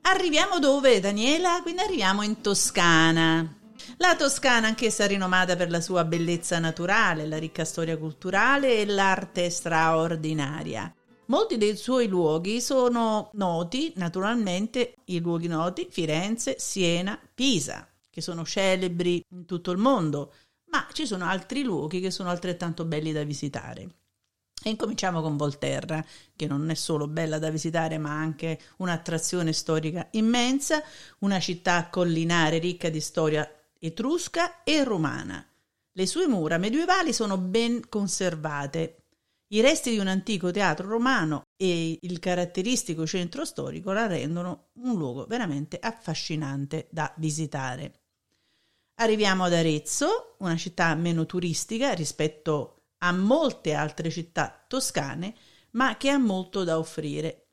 Arriviamo 0.02 0.58
dove, 0.58 0.98
Daniela? 0.98 1.60
Quindi 1.62 1.82
arriviamo 1.82 2.22
in 2.22 2.40
Toscana. 2.40 3.60
La 4.02 4.16
Toscana, 4.16 4.66
anch'essa 4.66 5.06
rinomata 5.06 5.54
per 5.54 5.70
la 5.70 5.80
sua 5.80 6.04
bellezza 6.04 6.58
naturale, 6.58 7.24
la 7.24 7.38
ricca 7.38 7.64
storia 7.64 7.96
culturale 7.96 8.78
e 8.78 8.84
l'arte 8.84 9.48
straordinaria. 9.48 10.92
Molti 11.26 11.56
dei 11.56 11.76
suoi 11.76 12.08
luoghi 12.08 12.60
sono 12.60 13.30
noti, 13.34 13.92
naturalmente, 13.94 14.96
i 15.04 15.20
luoghi 15.20 15.46
noti 15.46 15.86
Firenze, 15.88 16.56
Siena, 16.58 17.16
Pisa, 17.32 17.88
che 18.10 18.20
sono 18.20 18.44
celebri 18.44 19.24
in 19.28 19.44
tutto 19.46 19.70
il 19.70 19.78
mondo, 19.78 20.32
ma 20.70 20.84
ci 20.92 21.06
sono 21.06 21.24
altri 21.24 21.62
luoghi 21.62 22.00
che 22.00 22.10
sono 22.10 22.28
altrettanto 22.28 22.84
belli 22.84 23.12
da 23.12 23.22
visitare. 23.22 23.88
E 24.64 24.70
incominciamo 24.70 25.22
con 25.22 25.36
Volterra, 25.36 26.04
che 26.34 26.48
non 26.48 26.68
è 26.70 26.74
solo 26.74 27.06
bella 27.06 27.38
da 27.38 27.50
visitare, 27.50 27.98
ma 27.98 28.10
anche 28.10 28.58
un'attrazione 28.78 29.52
storica 29.52 30.08
immensa, 30.10 30.82
una 31.20 31.38
città 31.38 31.88
collinare 31.88 32.58
ricca 32.58 32.88
di 32.88 33.00
storia 33.00 33.48
etrusca 33.84 34.62
e 34.62 34.84
romana. 34.84 35.44
Le 35.90 36.06
sue 36.06 36.28
mura 36.28 36.56
medievali 36.56 37.12
sono 37.12 37.36
ben 37.36 37.88
conservate. 37.88 39.06
I 39.48 39.60
resti 39.60 39.90
di 39.90 39.98
un 39.98 40.06
antico 40.06 40.52
teatro 40.52 40.88
romano 40.88 41.42
e 41.56 41.98
il 42.00 42.18
caratteristico 42.20 43.04
centro 43.06 43.44
storico 43.44 43.90
la 43.90 44.06
rendono 44.06 44.68
un 44.74 44.96
luogo 44.96 45.26
veramente 45.26 45.80
affascinante 45.80 46.86
da 46.92 47.12
visitare. 47.16 48.02
Arriviamo 49.00 49.44
ad 49.44 49.52
Arezzo, 49.52 50.36
una 50.38 50.56
città 50.56 50.94
meno 50.94 51.26
turistica 51.26 51.92
rispetto 51.92 52.84
a 52.98 53.10
molte 53.10 53.74
altre 53.74 54.10
città 54.10 54.64
toscane, 54.68 55.34
ma 55.72 55.96
che 55.96 56.08
ha 56.08 56.18
molto 56.18 56.62
da 56.62 56.78
offrire. 56.78 57.48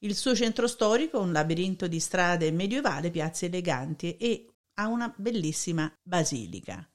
Il 0.00 0.14
suo 0.14 0.34
centro 0.34 0.66
storico 0.66 1.18
un 1.18 1.32
labirinto 1.32 1.86
di 1.86 1.98
strade 1.98 2.50
medievali, 2.52 3.10
piazze 3.10 3.46
eleganti 3.46 4.16
e 4.18 4.49
ha 4.74 4.86
una 4.86 5.12
bellissima 5.16 5.92
basilica. 6.02 6.86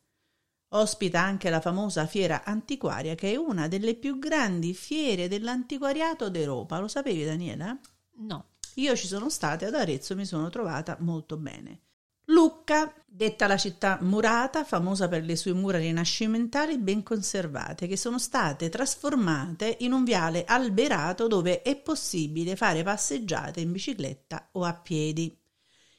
Ospita 0.69 1.21
anche 1.21 1.49
la 1.49 1.61
famosa 1.61 2.05
fiera 2.05 2.43
antiquaria 2.43 3.15
che 3.15 3.31
è 3.31 3.35
una 3.35 3.67
delle 3.67 3.95
più 3.95 4.19
grandi 4.19 4.73
fiere 4.73 5.27
dell'antiquariato 5.27 6.29
d'Europa. 6.29 6.79
Lo 6.79 6.87
sapevi 6.87 7.23
Daniela? 7.23 7.77
No. 8.17 8.49
Io 8.75 8.95
ci 8.95 9.07
sono 9.07 9.29
stata 9.29 9.67
ad 9.67 9.75
Arezzo 9.75 10.13
e 10.13 10.15
mi 10.17 10.25
sono 10.25 10.49
trovata 10.49 10.97
molto 10.99 11.37
bene. 11.37 11.81
Lucca, 12.29 12.91
detta 13.05 13.45
la 13.45 13.55
città 13.55 13.99
murata, 14.01 14.63
famosa 14.63 15.07
per 15.07 15.23
le 15.23 15.35
sue 15.35 15.53
mura 15.53 15.77
rinascimentali 15.77 16.79
ben 16.79 17.03
conservate, 17.03 17.85
che 17.85 17.95
sono 17.95 18.17
state 18.17 18.67
trasformate 18.67 19.77
in 19.81 19.93
un 19.93 20.03
viale 20.03 20.43
alberato 20.43 21.27
dove 21.27 21.61
è 21.61 21.75
possibile 21.77 22.55
fare 22.55 22.81
passeggiate 22.81 23.59
in 23.59 23.71
bicicletta 23.71 24.49
o 24.53 24.63
a 24.63 24.73
piedi. 24.73 25.39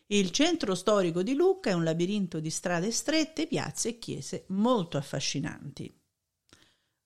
Il 0.09 0.31
centro 0.31 0.77
storico 0.77 1.25
di 1.25 1.35
Lucca 1.35 1.71
è 1.71 1.73
un 1.73 1.83
labirinto 1.83 2.39
di 2.39 2.49
strade 2.49 2.93
strette, 2.93 3.49
piazze 3.49 3.89
e 3.89 3.99
chiese 3.99 4.45
molto 4.51 4.99
affascinanti. 4.99 5.93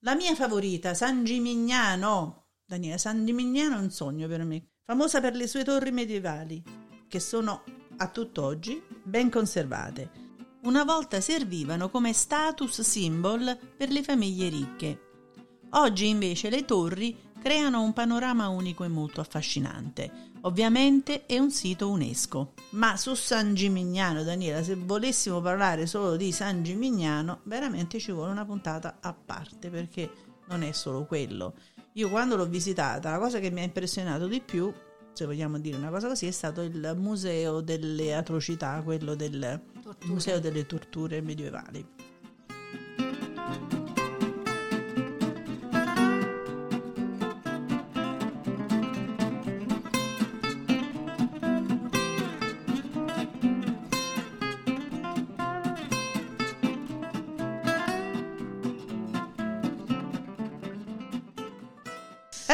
La 0.00 0.14
mia 0.14 0.34
favorita, 0.34 0.92
San 0.92 1.24
Gimignano. 1.24 2.48
Daniela, 2.62 2.98
San 2.98 3.24
Gimignano 3.24 3.76
è 3.76 3.80
un 3.80 3.90
sogno 3.90 4.28
per 4.28 4.44
me. 4.44 4.72
Famosa 4.84 5.22
per 5.22 5.34
le 5.34 5.46
sue 5.46 5.64
torri 5.64 5.92
medievali, 5.92 6.62
che 7.08 7.20
sono 7.20 7.64
a 7.96 8.08
tutt'oggi 8.08 8.82
ben 9.02 9.30
conservate. 9.30 10.10
Una 10.64 10.84
volta 10.84 11.22
servivano 11.22 11.88
come 11.88 12.12
status 12.12 12.82
symbol 12.82 13.58
per 13.78 13.90
le 13.90 14.02
famiglie 14.02 14.50
ricche. 14.50 15.00
Oggi 15.70 16.06
invece 16.06 16.50
le 16.50 16.66
torri 16.66 17.16
creano 17.40 17.80
un 17.80 17.94
panorama 17.94 18.48
unico 18.48 18.84
e 18.84 18.88
molto 18.88 19.22
affascinante. 19.22 20.29
Ovviamente 20.42 21.26
è 21.26 21.38
un 21.38 21.50
sito 21.50 21.90
UNESCO, 21.90 22.54
ma 22.70 22.96
su 22.96 23.14
San 23.14 23.52
Gimignano, 23.54 24.22
Daniela, 24.22 24.62
se 24.62 24.74
volessimo 24.74 25.42
parlare 25.42 25.86
solo 25.86 26.16
di 26.16 26.32
San 26.32 26.62
Gimignano, 26.62 27.40
veramente 27.42 27.98
ci 27.98 28.10
vuole 28.10 28.30
una 28.30 28.46
puntata 28.46 28.98
a 29.00 29.12
parte 29.12 29.68
perché 29.68 30.10
non 30.48 30.62
è 30.62 30.72
solo 30.72 31.04
quello. 31.04 31.54
Io 31.94 32.08
quando 32.08 32.36
l'ho 32.36 32.46
visitata, 32.46 33.10
la 33.10 33.18
cosa 33.18 33.38
che 33.38 33.50
mi 33.50 33.60
ha 33.60 33.64
impressionato 33.64 34.26
di 34.26 34.40
più, 34.40 34.72
se 35.12 35.26
vogliamo 35.26 35.58
dire 35.58 35.76
una 35.76 35.90
cosa 35.90 36.08
così, 36.08 36.26
è 36.26 36.30
stato 36.30 36.62
il 36.62 36.94
museo 36.96 37.60
delle 37.60 38.14
atrocità, 38.14 38.80
quello 38.82 39.14
del 39.14 39.60
museo 40.04 40.40
delle 40.40 40.64
torture 40.64 41.20
medievali. 41.20 41.86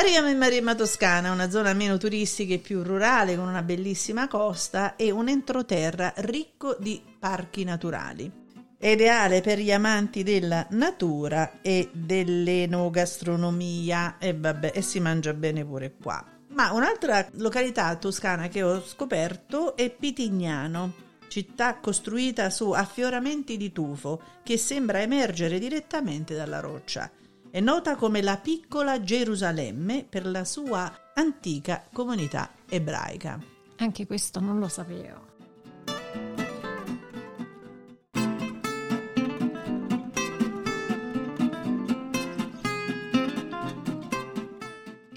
Arriviamo 0.07 0.31
in 0.31 0.39
Maremma 0.39 0.77
Toscana, 0.77 1.33
una 1.33 1.51
zona 1.51 1.73
meno 1.73 1.99
turistica 1.99 2.55
e 2.55 2.59
più 2.59 2.85
rurale 2.85 3.35
con 3.35 3.49
una 3.49 3.65
bellissima 3.65 4.29
costa 4.29 4.95
e 4.95 5.11
un 5.11 5.29
entroterra 5.29 6.13
ricco 6.19 6.77
di 6.79 7.03
parchi 7.19 7.65
naturali. 7.65 8.31
È 8.79 8.87
ideale 8.87 9.41
per 9.41 9.59
gli 9.59 9.73
amanti 9.73 10.23
della 10.23 10.65
natura 10.71 11.59
e 11.61 11.91
dell'enogastronomia 11.93 14.19
e 14.21 14.33
vabbè, 14.33 14.71
e 14.75 14.81
si 14.81 15.01
mangia 15.01 15.35
bene 15.35 15.65
pure 15.65 15.97
qua. 16.01 16.25
Ma 16.51 16.71
un'altra 16.71 17.27
località 17.39 17.97
toscana 17.97 18.47
che 18.47 18.63
ho 18.63 18.81
scoperto 18.87 19.75
è 19.75 19.91
Pitignano, 19.91 20.93
città 21.27 21.81
costruita 21.81 22.49
su 22.51 22.71
affioramenti 22.71 23.57
di 23.57 23.73
tufo 23.73 24.23
che 24.45 24.57
sembra 24.57 25.01
emergere 25.01 25.59
direttamente 25.59 26.37
dalla 26.37 26.61
roccia. 26.61 27.11
È 27.57 27.61
nota 27.61 27.97
come 27.97 28.21
la 28.21 28.37
piccola 28.37 29.03
Gerusalemme 29.03 30.05
per 30.07 30.27
la 30.27 30.45
sua 30.45 30.93
antica 31.15 31.89
comunità 31.91 32.51
ebraica. 32.69 33.43
Anche 33.77 34.07
questo 34.07 34.41
non 34.41 34.59
lo 34.59 34.69
sapevo. 34.69 35.25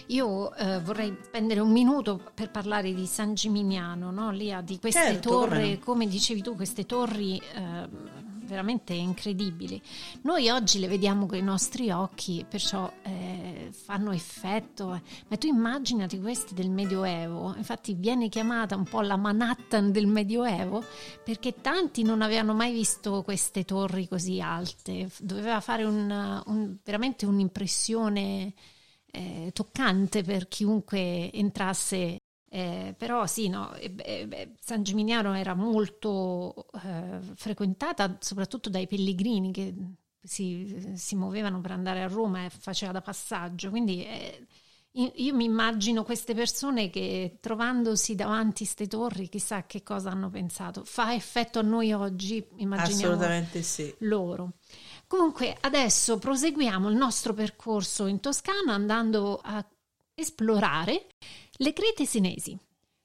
Io 0.06 0.56
eh, 0.56 0.80
vorrei 0.80 1.18
spendere 1.22 1.60
un 1.60 1.74
minuto 1.74 2.32
per 2.34 2.52
parlare 2.52 2.94
di 2.94 3.06
San 3.06 3.34
Gimignano, 3.34 4.12
no? 4.12 4.32
Lì 4.32 4.56
di 4.64 4.80
queste 4.80 5.02
Certo, 5.02 5.30
torri, 5.30 5.50
come 5.50 5.74
no. 5.74 5.80
come 5.84 6.08
dicevi 6.08 6.42
tu, 6.42 6.56
queste 6.56 6.86
torri 6.86 7.38
eh, 7.38 7.90
veramente 8.50 8.94
incredibili. 8.94 9.82
Noi 10.24 10.50
oggi 10.50 10.80
le 10.80 10.88
vediamo 10.88 11.26
con 11.28 11.38
i 11.38 11.42
nostri 11.42 11.92
occhi, 11.92 12.46
perciò 12.50 12.92
eh, 13.04 13.70
fanno 13.72 14.12
effetto, 14.12 15.00
ma 15.28 15.38
tu 15.38 15.48
immaginati 15.48 16.20
questi 16.20 16.54
del 16.56 16.70
Medioevo, 16.70 17.54
infatti 17.56 17.94
viene 17.94 18.28
chiamata 18.28 18.76
un 18.76 18.84
po' 18.84 19.02
la 19.02 19.16
Manhattan 19.16 19.92
del 19.92 20.08
Medioevo, 20.08 20.84
perché 21.24 21.62
tanti 21.62 22.02
non 22.04 22.22
avevano 22.22 22.54
mai 22.54 22.74
visto 22.74 23.22
queste 23.22 23.64
torri 23.64 24.08
così 24.08 24.42
alte, 24.42 25.10
doveva 25.20 25.60
fare 25.62 25.84
un- 25.84 26.42
un- 26.48 26.78
veramente 26.84 27.26
un'impressione 27.26 28.54
eh, 29.12 29.50
toccante 29.54 30.24
per 30.24 30.48
chiunque 30.48 31.32
entrasse. 31.32 32.18
Eh, 32.50 32.96
però 32.98 33.28
sì, 33.28 33.48
no, 33.48 33.74
eh, 33.76 34.56
San 34.60 34.82
Gimignano 34.82 35.36
era 35.36 35.54
molto 35.54 36.68
eh, 36.84 37.20
frequentata 37.36 38.18
soprattutto 38.20 38.70
dai 38.70 38.88
pellegrini 38.88 39.52
che 39.52 39.76
si, 40.22 40.94
si 40.96 41.16
muovevano 41.16 41.62
per 41.62 41.72
andare 41.72 42.02
a 42.02 42.08
Roma 42.08 42.46
e 42.46 42.50
faceva 42.50 42.92
da 42.92 43.02
passaggio. 43.02 43.70
Quindi 43.70 44.04
eh, 44.04 44.48
io 44.94 45.12
io 45.14 45.36
mi 45.36 45.46
immagino 45.46 46.04
queste 46.04 46.34
persone 46.34 46.90
che 46.90 47.38
trovandosi 47.40 48.16
davanti 48.16 48.64
a 48.64 48.66
queste 48.66 48.88
torri, 48.88 49.30
chissà 49.30 49.66
che 49.68 49.84
cosa 49.84 50.10
hanno 50.10 50.32
pensato. 50.32 50.84
Fa 50.84 51.14
effetto 51.14 51.60
a 51.60 51.64
noi 51.64 51.94
oggi, 51.94 52.44
immaginiamo 52.58 53.14
Assolutamente 53.14 53.62
sì. 53.62 53.94
loro. 54.00 54.54
Comunque, 55.06 55.56
adesso 55.62 56.18
proseguiamo 56.18 56.90
il 56.90 56.96
nostro 56.96 57.34
percorso 57.34 58.08
in 58.08 58.20
Toscana 58.20 58.74
andando 58.74 59.40
a 59.44 59.64
esplorare 60.16 61.06
le 61.62 61.74
Crete 61.74 62.06
Senesi. 62.06 62.58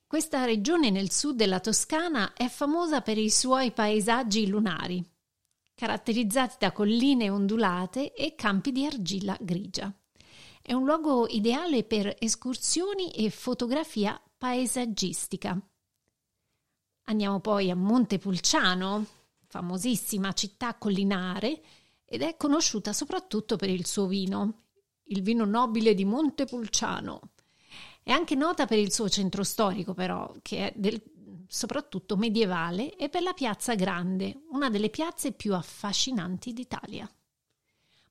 Questa 0.07 0.45
regione 0.45 0.91
nel 0.91 1.11
sud 1.11 1.35
della 1.35 1.59
Toscana 1.59 2.35
è 2.35 2.47
famosa 2.49 3.01
per 3.01 3.19
i 3.19 3.29
suoi 3.29 3.73
paesaggi 3.73 4.47
lunari, 4.47 5.05
caratterizzati 5.75 6.55
da 6.61 6.71
colline 6.71 7.31
ondulate 7.31 8.13
e 8.13 8.37
campi 8.37 8.71
di 8.71 8.87
argilla 8.87 9.37
grigia. 9.41 9.93
È 10.63 10.73
un 10.73 10.85
luogo 10.85 11.27
ideale 11.27 11.83
per 11.83 12.15
escursioni 12.17 13.11
e 13.11 13.29
fotografia 13.31 14.23
paesaggistica. 14.39 15.61
Andiamo 17.07 17.41
poi 17.41 17.71
a 17.71 17.75
Montepulciano, 17.75 19.05
famosissima 19.49 20.33
città 20.33 20.77
collinare, 20.77 21.61
ed 22.05 22.23
è 22.23 22.37
conosciuta 22.37 22.93
soprattutto 22.93 23.57
per 23.57 23.69
il 23.69 23.85
suo 23.85 24.07
vino, 24.07 24.67
il 25.07 25.23
vino 25.23 25.45
nobile 25.45 25.93
di 25.93 26.05
Montepulciano. 26.05 27.34
È 28.05 28.13
anche 28.13 28.35
nota 28.35 28.67
per 28.67 28.79
il 28.79 28.93
suo 28.93 29.09
centro 29.09 29.43
storico, 29.43 29.95
però, 29.95 30.31
che 30.43 30.69
è 30.69 30.73
del- 30.77 31.03
soprattutto 31.49 32.19
medievale, 32.19 32.97
e 32.97 33.09
per 33.09 33.23
la 33.23 33.33
Piazza 33.33 33.75
Grande, 33.75 34.43
una 34.51 34.69
delle 34.69 34.91
piazze 34.91 35.33
più 35.33 35.55
affascinanti 35.55 36.53
d'Italia. 36.53 37.11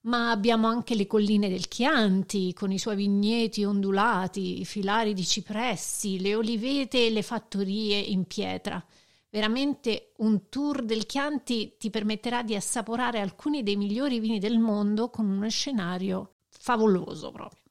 Ma 0.02 0.32
abbiamo 0.32 0.68
anche 0.68 0.96
le 0.96 1.06
colline 1.06 1.48
del 1.48 1.68
Chianti, 1.68 2.54
con 2.54 2.72
i 2.72 2.80
suoi 2.80 2.96
vigneti 2.96 3.64
ondulati, 3.64 4.62
i 4.62 4.66
filari 4.66 5.14
di 5.14 5.24
cipressi, 5.24 6.20
le 6.20 6.34
olivete 6.34 7.06
e 7.06 7.12
le 7.12 7.22
fattorie 7.22 8.00
in 8.00 8.26
pietra. 8.26 8.84
Veramente 9.30 10.14
un 10.18 10.50
tour 10.50 10.84
del 10.84 11.06
Chianti 11.06 11.76
ti 11.78 11.92
permetterà 11.92 12.42
di 12.42 12.56
assaporare 12.56 13.20
alcuni 13.20 13.62
dei 13.62 13.76
migliori 13.76 14.20
vini 14.20 14.40
del 14.40 14.58
mondo 14.58 15.12
con 15.12 15.30
uno 15.30 15.48
scenario 15.50 16.38
favoloso 16.50 17.32
proprio. 17.32 17.63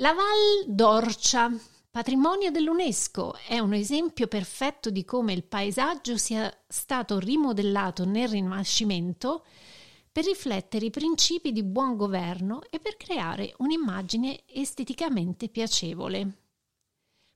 La 0.00 0.12
Val 0.12 0.72
d'Orcia, 0.72 1.52
patrimonio 1.90 2.52
dell'UNESCO, 2.52 3.34
è 3.48 3.58
un 3.58 3.72
esempio 3.72 4.28
perfetto 4.28 4.90
di 4.90 5.04
come 5.04 5.32
il 5.32 5.42
paesaggio 5.42 6.16
sia 6.16 6.56
stato 6.68 7.18
rimodellato 7.18 8.04
nel 8.04 8.28
Rinascimento 8.28 9.44
per 10.12 10.24
riflettere 10.24 10.86
i 10.86 10.90
principi 10.90 11.50
di 11.50 11.64
buon 11.64 11.96
governo 11.96 12.60
e 12.70 12.78
per 12.78 12.96
creare 12.96 13.52
un'immagine 13.58 14.44
esteticamente 14.46 15.48
piacevole. 15.48 16.42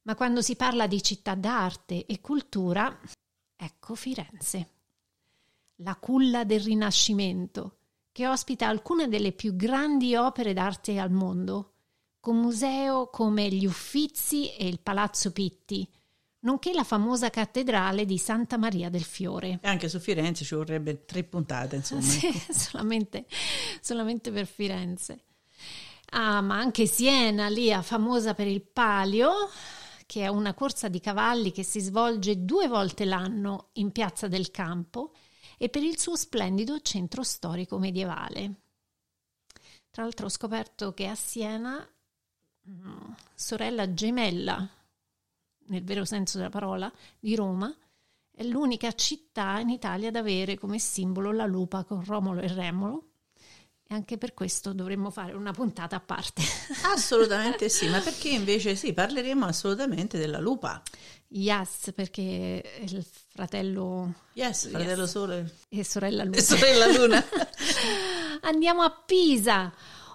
Ma 0.03 0.15
quando 0.15 0.41
si 0.41 0.55
parla 0.55 0.87
di 0.87 1.03
città 1.03 1.35
d'arte 1.35 2.07
e 2.07 2.21
cultura, 2.21 2.97
ecco 3.57 3.97
Firenze, 3.97 4.69
la 5.79 5.97
culla 5.97 6.45
del 6.45 6.61
Rinascimento, 6.61 7.79
che 8.13 8.29
ospita 8.29 8.69
alcune 8.69 9.09
delle 9.09 9.33
più 9.33 9.57
grandi 9.57 10.15
opere 10.15 10.53
d'arte 10.53 11.01
al 11.01 11.11
mondo, 11.11 11.72
con 12.23 12.37
museo 12.37 13.09
come 13.09 13.49
gli 13.49 13.67
Uffizi 13.67 14.55
e 14.55 14.69
il 14.69 14.79
Palazzo 14.79 15.33
Pitti, 15.33 15.85
nonché 16.43 16.73
la 16.73 16.85
famosa 16.85 17.31
cattedrale 17.31 18.05
di 18.05 18.17
Santa 18.17 18.57
Maria 18.57 18.91
del 18.91 19.03
Fiore. 19.03 19.59
E 19.61 19.67
anche 19.67 19.89
su 19.89 19.99
Firenze 19.99 20.45
ci 20.45 20.55
vorrebbe 20.55 21.05
tre 21.05 21.25
puntate, 21.25 21.75
insomma. 21.75 22.01
Sì, 22.07 22.31
solamente, 22.53 23.27
solamente 23.81 24.31
per 24.31 24.47
Firenze. 24.47 25.25
Ah, 26.11 26.41
ma 26.43 26.59
anche 26.59 26.87
Siena, 26.87 27.49
lì 27.49 27.67
è 27.67 27.83
famosa 27.83 28.35
per 28.35 28.47
il 28.47 28.63
Palio, 28.63 29.33
che 30.07 30.23
è 30.23 30.29
una 30.29 30.55
corsa 30.55 30.87
di 30.87 31.01
cavalli 31.01 31.51
che 31.51 31.65
si 31.65 31.81
svolge 31.81 32.45
due 32.45 32.69
volte 32.69 33.05
l'anno 33.05 33.71
in 33.73 33.91
Piazza 33.91 34.29
del 34.29 34.53
Campo 34.53 35.13
e 35.59 35.69
per 35.69 35.83
il 35.83 35.99
suo 35.99 36.15
splendido 36.15 36.81
centro 36.83 37.25
storico 37.25 37.79
medievale. 37.79 38.61
Tra 39.91 40.05
l'altro 40.05 40.27
ho 40.27 40.31
scoperto 40.31 40.95
che 40.95 41.09
a 41.09 41.17
Siena, 41.17 41.85
sorella 43.35 43.93
gemella, 43.93 44.69
nel 45.67 45.85
vero 45.85 46.05
senso 46.05 46.39
della 46.39 46.51
parola, 46.51 46.93
di 47.19 47.35
Roma, 47.35 47.75
è 48.35 48.43
l'unica 48.45 48.93
città 48.93 49.59
in 49.61 49.69
Italia 49.69 50.09
ad 50.09 50.17
avere 50.17 50.59
come 50.59 50.79
simbolo 50.79 51.33
la 51.33 51.47
lupa 51.47 51.85
con 51.85 52.05
Romolo 52.05 52.41
e 52.41 52.49
Remolo. 52.49 53.07
E 53.85 53.95
anche 53.95 54.17
per 54.17 54.33
questo 54.33 54.73
dovremmo 54.73 55.11
fare 55.11 55.33
una 55.33 55.53
puntata 55.53 55.97
a 55.97 56.01
parte. 56.01 56.41
Assolutamente 56.95 57.69
sì, 57.69 57.89
ma 57.89 58.01
perché 58.01 58.31
invece 58.31 58.75
sì, 58.75 58.93
parleremo 58.95 59.45
assolutamente 59.45 60.17
della 60.19 60.39
lupa. 60.39 60.81
Yes, 61.29 61.93
perché 61.95 62.63
il 62.81 63.05
fratello 63.29 64.15
Yes, 64.35 64.69
fratello 64.69 65.07
sole 65.07 65.57
e 65.69 65.83
sorella 65.85 66.25
Luna. 66.25 66.37
e 66.37 66.43
sorella 66.43 66.87
luna. 66.87 67.25
Andiamo 68.43 68.83
a 68.83 68.91
Pisa. 68.91 69.73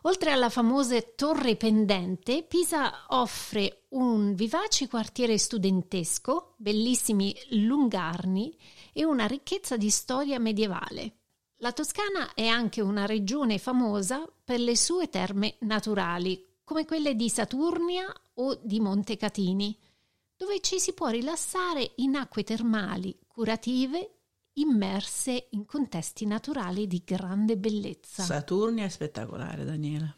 Oltre 0.08 0.32
alla 0.32 0.50
famosa 0.50 1.02
torre 1.02 1.58
pendente, 1.58 2.44
Pisa 2.44 3.08
offre 3.10 3.88
un 3.90 4.36
vivace 4.36 4.88
quartiere 4.88 5.38
studentesco, 5.38 6.54
bellissimi 6.56 7.36
lungarni 7.50 8.58
e 8.94 9.04
una 9.04 9.26
ricchezza 9.26 9.76
di 9.76 9.90
storia 9.90 10.40
medievale. 10.40 11.18
La 11.58 11.74
Toscana 11.74 12.34
è 12.34 12.48
anche 12.48 12.80
una 12.80 13.06
regione 13.06 13.58
famosa 13.58 14.26
per 14.46 14.62
le 14.62 14.78
sue 14.78 15.10
terme 15.10 15.58
naturali, 15.60 16.56
come 16.64 16.86
quelle 16.86 17.14
di 17.14 17.28
Saturnia 17.28 18.06
o 18.36 18.58
di 18.64 18.80
Montecatini, 18.80 19.78
dove 20.38 20.62
ci 20.62 20.80
si 20.80 20.94
può 20.94 21.10
rilassare 21.10 21.92
in 21.96 22.16
acque 22.16 22.46
termali 22.46 23.20
curative 23.28 24.17
immerse 24.58 25.48
in 25.52 25.66
contesti 25.66 26.26
naturali 26.26 26.88
di 26.88 27.02
grande 27.06 27.58
bellezza. 27.58 28.24
Saturnia 28.24 28.86
è 28.86 28.90
spettacolare, 28.90 29.66
Daniela. 29.66 30.14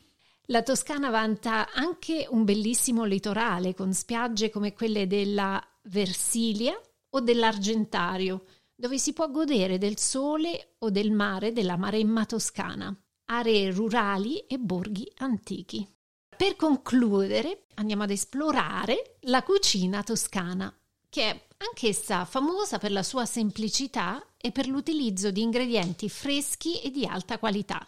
La 0.48 0.64
Toscana 0.64 1.10
vanta 1.10 1.72
anche 1.72 2.26
un 2.30 2.44
bellissimo 2.44 3.04
litorale 3.04 3.74
con 3.76 3.94
spiagge 3.94 4.50
come 4.50 4.74
quelle 4.74 5.06
della 5.06 5.64
Versilia 5.84 6.74
o 7.12 7.20
dell'Argentario, 7.20 8.46
dove 8.76 8.98
si 8.98 9.14
può 9.14 9.30
godere 9.30 9.78
del 9.78 10.00
sole 10.00 10.76
o 10.80 10.90
del 10.90 11.12
mare 11.12 11.52
della 11.52 11.78
Maremma 11.78 12.26
toscana, 12.26 12.96
aree 13.26 13.72
rurali 13.72 14.40
e 14.40 14.58
borghi 14.58 15.12
antichi. 15.18 15.88
per 16.40 16.56
concludere, 16.56 17.66
andiamo 17.76 18.04
ad 18.04 18.12
esplorare 18.12 19.18
la 19.24 19.44
cucina 19.44 20.04
toscana, 20.04 20.74
che 21.10 21.30
è 21.30 21.48
anch'essa 21.58 22.24
famosa 22.24 22.78
per 22.78 22.94
la 22.94 23.04
sua 23.04 23.26
semplicità 23.26 24.24
e 24.42 24.52
per 24.52 24.68
l'utilizzo 24.68 25.32
di 25.32 25.42
ingredienti 25.42 26.10
freschi 26.10 26.80
e 26.82 26.92
di 26.92 27.06
alta 27.06 27.38
qualità. 27.38 27.86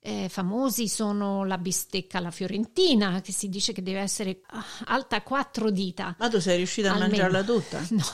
Eh, 0.00 0.28
famosi 0.28 0.86
sono 0.86 1.44
la 1.44 1.58
bistecca 1.58 2.18
alla 2.18 2.30
fiorentina, 2.30 3.20
che 3.20 3.32
si 3.32 3.48
dice 3.48 3.72
che 3.72 3.82
deve 3.82 3.98
essere 3.98 4.40
ah, 4.46 4.64
alta 4.84 5.22
quattro 5.22 5.72
dita. 5.72 6.14
Ma 6.18 6.28
tu 6.28 6.38
sei 6.40 6.58
riuscita 6.58 6.92
a 6.92 6.98
mangiarla 6.98 7.42
tutta? 7.42 7.84
No. 7.90 8.04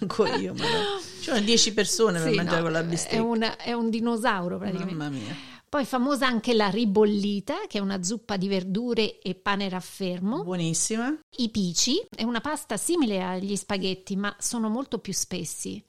Ancora 0.00 0.36
io, 0.36 0.54
ma 0.54 0.64
Ci 0.64 1.24
sono 1.30 1.40
dieci 1.40 1.74
persone 1.74 2.20
per 2.20 2.30
Sì, 2.30 2.36
mangiare 2.36 2.58
no, 2.58 2.62
con 2.62 2.72
la 2.72 2.82
bistecca. 2.84 3.16
È, 3.16 3.18
una- 3.18 3.56
è 3.56 3.72
un 3.72 3.90
dinosauro 3.90 4.58
praticamente. 4.58 4.94
Mamma 4.94 5.16
mia. 5.16 5.34
Poi 5.68 5.84
famosa 5.84 6.28
anche 6.28 6.54
la 6.54 6.68
ribollita, 6.68 7.66
che 7.66 7.78
è 7.78 7.80
una 7.80 8.00
zuppa 8.04 8.36
di 8.36 8.46
verdure 8.46 9.18
e 9.18 9.34
pane 9.34 9.68
raffermo. 9.68 10.44
Buonissima. 10.44 11.18
I 11.38 11.48
pici 11.48 12.00
è 12.14 12.22
una 12.22 12.40
pasta 12.40 12.76
simile 12.76 13.24
agli 13.24 13.56
spaghetti, 13.56 14.14
ma 14.14 14.34
sono 14.38 14.68
molto 14.68 14.98
più 15.00 15.12
spessi. 15.12 15.82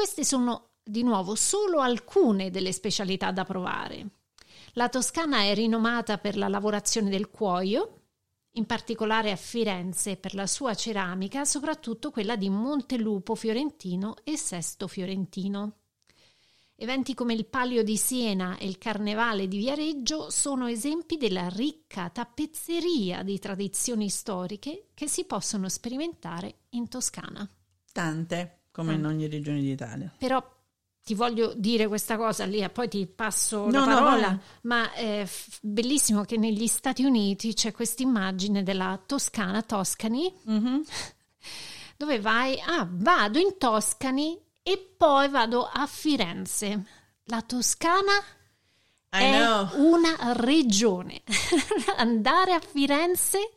Queste 0.00 0.24
sono 0.24 0.76
di 0.82 1.02
nuovo 1.02 1.34
solo 1.34 1.80
alcune 1.80 2.48
delle 2.48 2.72
specialità 2.72 3.32
da 3.32 3.44
provare. 3.44 4.12
La 4.72 4.88
Toscana 4.88 5.40
è 5.40 5.52
rinomata 5.52 6.16
per 6.16 6.38
la 6.38 6.48
lavorazione 6.48 7.10
del 7.10 7.28
cuoio, 7.28 8.04
in 8.52 8.64
particolare 8.64 9.30
a 9.30 9.36
Firenze 9.36 10.16
per 10.16 10.34
la 10.34 10.46
sua 10.46 10.72
ceramica, 10.72 11.44
soprattutto 11.44 12.10
quella 12.10 12.36
di 12.36 12.48
Montelupo 12.48 13.34
fiorentino 13.34 14.14
e 14.24 14.38
Sesto 14.38 14.88
fiorentino. 14.88 15.80
Eventi 16.76 17.12
come 17.12 17.34
il 17.34 17.44
Palio 17.44 17.82
di 17.82 17.98
Siena 17.98 18.56
e 18.56 18.64
il 18.64 18.78
Carnevale 18.78 19.48
di 19.48 19.58
Viareggio 19.58 20.30
sono 20.30 20.66
esempi 20.66 21.18
della 21.18 21.50
ricca 21.50 22.08
tappezzeria 22.08 23.22
di 23.22 23.38
tradizioni 23.38 24.08
storiche 24.08 24.86
che 24.94 25.08
si 25.08 25.26
possono 25.26 25.68
sperimentare 25.68 26.60
in 26.70 26.88
Toscana. 26.88 27.46
Tante, 27.92 28.59
come 28.80 28.94
in 28.94 29.00
Mm. 29.02 29.06
ogni 29.06 29.28
regione 29.28 29.60
d'Italia. 29.60 30.12
Però 30.18 30.42
ti 31.02 31.14
voglio 31.14 31.54
dire 31.56 31.88
questa 31.88 32.16
cosa 32.16 32.44
lì 32.44 32.60
e 32.60 32.68
poi 32.68 32.88
ti 32.88 33.06
passo 33.06 33.64
No, 33.64 33.70
la 33.70 33.84
no, 33.86 33.94
parola, 33.94 34.26
vai. 34.28 34.38
ma 34.62 34.92
è 34.92 35.24
f- 35.24 35.58
bellissimo 35.62 36.24
che 36.24 36.36
negli 36.36 36.66
Stati 36.66 37.04
Uniti 37.04 37.54
c'è 37.54 37.72
questa 37.72 38.02
immagine 38.02 38.62
della 38.62 39.00
Toscana, 39.04 39.62
Toscani, 39.62 40.32
Mhm. 40.44 40.82
dove 41.96 42.20
vai, 42.20 42.58
ah, 42.60 42.86
vado 42.90 43.38
in 43.38 43.56
Toscani 43.58 44.38
e 44.62 44.94
poi 44.96 45.28
vado 45.28 45.68
a 45.72 45.86
Firenze. 45.86 46.84
La 47.24 47.42
Toscana 47.42 48.12
I 49.12 49.22
è 49.24 49.38
know. 49.38 49.68
una 49.76 50.32
regione. 50.34 51.22
andare 51.96 52.52
a 52.52 52.60
Firenze 52.60 53.50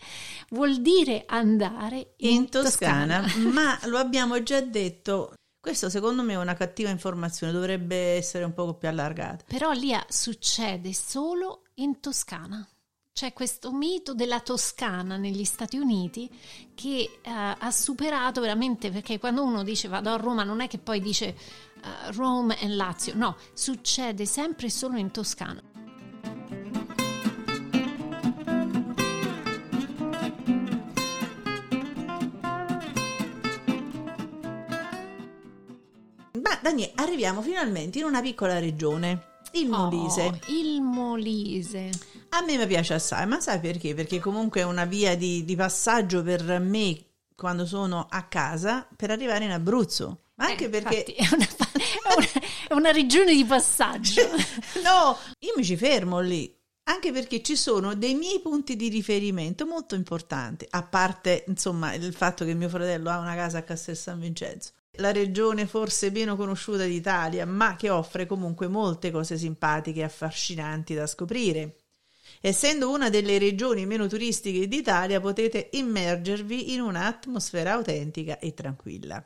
vuol 0.50 0.82
dire 0.82 1.26
andare 1.28 2.14
in, 2.18 2.36
in 2.36 2.50
Toscana, 2.50 3.22
Toscana. 3.22 3.50
ma 3.52 3.80
lo 3.86 3.98
abbiamo 3.98 4.42
già 4.42 4.62
detto. 4.62 5.34
Questo 5.60 5.90
secondo 5.90 6.24
me 6.24 6.34
è 6.34 6.38
una 6.38 6.56
cattiva 6.56 6.90
informazione, 6.90 7.54
dovrebbe 7.54 8.16
essere 8.16 8.44
un 8.44 8.54
poco 8.54 8.74
più 8.74 8.90
allargata. 8.90 9.46
Però 9.48 9.72
lì 9.72 9.94
ah, 9.94 10.06
succede 10.10 10.94
solo 10.94 11.64
in 11.76 12.00
Toscana. 12.00 12.68
C'è 13.14 13.32
questo 13.32 13.72
mito 13.72 14.16
della 14.16 14.40
Toscana 14.40 15.18
negli 15.18 15.46
Stati 15.46 15.78
Uniti 15.78 16.28
che 16.74 17.20
eh, 17.22 17.30
ha 17.32 17.72
superato 17.72 18.42
veramente, 18.42 18.90
perché 18.90 19.20
quando 19.20 19.44
uno 19.44 19.64
dice 19.64 19.88
vado 19.88 20.10
a 20.10 20.16
Roma 20.16 20.44
non 20.44 20.62
è 20.62 20.68
che 20.68 20.80
poi 20.80 21.00
dice 21.00 21.38
eh, 21.84 22.12
Rome 22.14 22.60
e 22.60 22.68
Lazio, 22.70 23.14
no, 23.16 23.36
succede 23.54 24.26
sempre 24.26 24.70
solo 24.70 24.98
in 24.98 25.12
Toscana. 25.12 25.62
Ma 36.42 36.60
Daniele, 36.62 36.94
arriviamo 36.96 37.42
finalmente 37.42 38.00
in 38.00 38.06
una 38.06 38.22
piccola 38.22 38.60
regione, 38.60 39.32
il 39.54 39.70
Molise. 39.70 40.22
Oh, 40.22 40.40
il 40.48 40.82
Molise. 40.82 41.90
A 42.30 42.42
me 42.42 42.58
mi 42.58 42.66
piace 42.66 42.96
assai, 42.96 43.28
ma 43.28 43.40
sai 43.40 43.60
perché? 43.60 43.94
Perché 43.94 44.20
comunque 44.20 44.62
è 44.62 44.64
una 44.64 44.86
via 44.86 45.16
di, 45.16 45.46
di 45.46 45.56
passaggio 45.56 46.24
per 46.24 46.60
me 46.60 47.06
quando 47.36 47.66
sono 47.66 48.08
a 48.10 48.24
casa 48.24 48.88
per 48.96 49.12
arrivare 49.12 49.44
in 49.44 49.52
Abruzzo. 49.52 50.22
Ma 50.44 50.50
anche 50.52 50.66
Eh, 50.66 50.70
perché... 50.70 51.06
infatti, 51.08 51.14
è 51.14 51.28
una, 51.34 51.46
è 51.46 52.16
una- 52.18 52.48
è 52.68 52.74
una 52.74 52.92
regione 52.92 53.34
di 53.34 53.46
passaggio. 53.46 54.22
no, 54.84 55.18
io 55.40 55.54
mi 55.56 55.64
ci 55.64 55.78
fermo 55.78 56.20
lì. 56.20 56.54
Anche 56.86 57.14
perché 57.14 57.42
ci 57.42 57.56
sono 57.56 57.96
dei 57.96 58.14
miei 58.14 58.42
punti 58.42 58.76
di 58.76 58.90
riferimento 58.90 59.66
molto 59.66 59.96
importanti, 59.96 60.68
a 60.70 60.84
parte 60.84 61.46
insomma 61.48 61.94
il 61.94 62.14
fatto 62.14 62.44
che 62.44 62.54
mio 62.56 62.68
fratello 62.68 63.10
ha 63.10 63.20
una 63.20 63.36
casa 63.36 63.60
a 63.60 63.62
Castel 63.62 63.96
San 63.96 64.20
Vincenzo, 64.20 64.72
la 64.98 65.14
regione 65.14 65.66
forse 65.66 66.12
meno 66.12 66.36
conosciuta 66.36 66.84
d'Italia, 66.84 67.46
ma 67.46 67.78
che 67.78 67.90
offre 67.90 68.26
comunque 68.26 68.68
molte 68.68 69.12
cose 69.12 69.38
simpatiche 69.38 70.02
e 70.02 70.04
affascinanti 70.04 70.94
da 70.94 71.08
scoprire. 71.08 71.78
Essendo 72.42 72.90
una 72.92 73.10
delle 73.10 73.38
regioni 73.38 73.86
meno 73.86 74.08
turistiche 74.08 74.68
d'Italia, 74.68 75.22
potete 75.22 75.70
immergervi 75.72 76.74
in 76.74 76.82
un'atmosfera 76.82 77.72
autentica 77.72 78.40
e 78.40 78.54
tranquilla. 78.54 79.26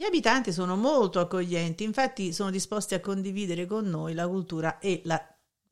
Gli 0.00 0.06
abitanti 0.06 0.50
sono 0.50 0.76
molto 0.76 1.20
accoglienti, 1.20 1.84
infatti 1.84 2.32
sono 2.32 2.48
disposti 2.48 2.94
a 2.94 3.00
condividere 3.00 3.66
con 3.66 3.84
noi 3.84 4.14
la 4.14 4.26
cultura 4.26 4.78
e 4.78 5.02
la 5.04 5.22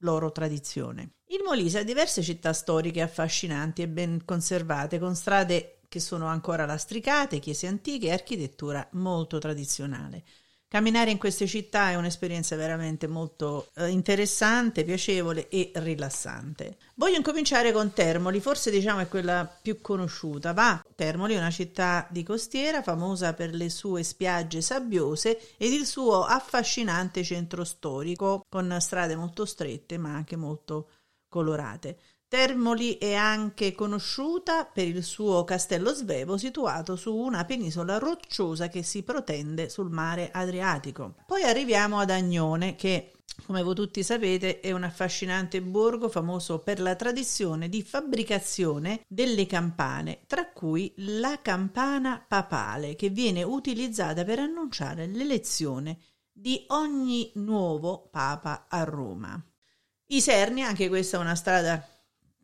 loro 0.00 0.30
tradizione. 0.32 1.14
Il 1.28 1.40
Molise 1.42 1.78
ha 1.78 1.82
diverse 1.82 2.20
città 2.20 2.52
storiche 2.52 3.00
affascinanti 3.00 3.80
e 3.80 3.88
ben 3.88 4.26
conservate, 4.26 4.98
con 4.98 5.16
strade 5.16 5.80
che 5.88 5.98
sono 5.98 6.26
ancora 6.26 6.66
lastricate, 6.66 7.38
chiese 7.38 7.68
antiche 7.68 8.08
e 8.08 8.12
architettura 8.12 8.86
molto 8.92 9.38
tradizionale. 9.38 10.24
Camminare 10.70 11.10
in 11.10 11.16
queste 11.16 11.46
città 11.46 11.88
è 11.88 11.94
un'esperienza 11.94 12.54
veramente 12.54 13.06
molto 13.06 13.68
eh, 13.74 13.88
interessante, 13.88 14.84
piacevole 14.84 15.48
e 15.48 15.72
rilassante. 15.76 16.76
Voglio 16.96 17.16
incominciare 17.16 17.72
con 17.72 17.94
Termoli, 17.94 18.38
forse 18.38 18.70
diciamo 18.70 19.00
è 19.00 19.08
quella 19.08 19.46
più 19.46 19.80
conosciuta. 19.80 20.52
Va, 20.52 20.84
Termoli 20.94 21.32
è 21.32 21.38
una 21.38 21.50
città 21.50 22.06
di 22.10 22.22
costiera 22.22 22.82
famosa 22.82 23.32
per 23.32 23.54
le 23.54 23.70
sue 23.70 24.02
spiagge 24.02 24.60
sabbiose 24.60 25.56
ed 25.56 25.72
il 25.72 25.86
suo 25.86 26.24
affascinante 26.24 27.24
centro 27.24 27.64
storico 27.64 28.44
con 28.46 28.76
strade 28.78 29.16
molto 29.16 29.46
strette 29.46 29.96
ma 29.96 30.12
anche 30.12 30.36
molto 30.36 30.90
colorate. 31.30 31.98
Termoli 32.28 32.98
è 32.98 33.14
anche 33.14 33.72
conosciuta 33.74 34.66
per 34.66 34.86
il 34.86 35.02
suo 35.02 35.44
castello 35.44 35.94
svevo 35.94 36.36
situato 36.36 36.94
su 36.94 37.16
una 37.16 37.46
penisola 37.46 37.96
rocciosa 37.96 38.68
che 38.68 38.82
si 38.82 39.02
protende 39.02 39.70
sul 39.70 39.88
mare 39.90 40.30
Adriatico. 40.30 41.14
Poi 41.26 41.42
arriviamo 41.44 41.98
ad 41.98 42.10
Agnone 42.10 42.76
che 42.76 43.12
come 43.46 43.62
voi 43.62 43.74
tutti 43.74 44.02
sapete 44.02 44.60
è 44.60 44.72
un 44.72 44.82
affascinante 44.82 45.62
borgo 45.62 46.10
famoso 46.10 46.58
per 46.58 46.80
la 46.80 46.96
tradizione 46.96 47.70
di 47.70 47.82
fabbricazione 47.82 49.04
delle 49.08 49.46
campane, 49.46 50.20
tra 50.26 50.50
cui 50.50 50.92
la 50.96 51.40
campana 51.40 52.22
papale 52.26 52.94
che 52.94 53.08
viene 53.08 53.42
utilizzata 53.42 54.24
per 54.24 54.40
annunciare 54.40 55.06
l'elezione 55.06 55.98
di 56.30 56.62
ogni 56.68 57.30
nuovo 57.36 58.08
papa 58.10 58.66
a 58.68 58.84
Roma. 58.84 59.42
Isernia, 60.08 60.68
anche 60.68 60.88
questa 60.88 61.16
è 61.16 61.20
una 61.20 61.34
strada 61.34 61.86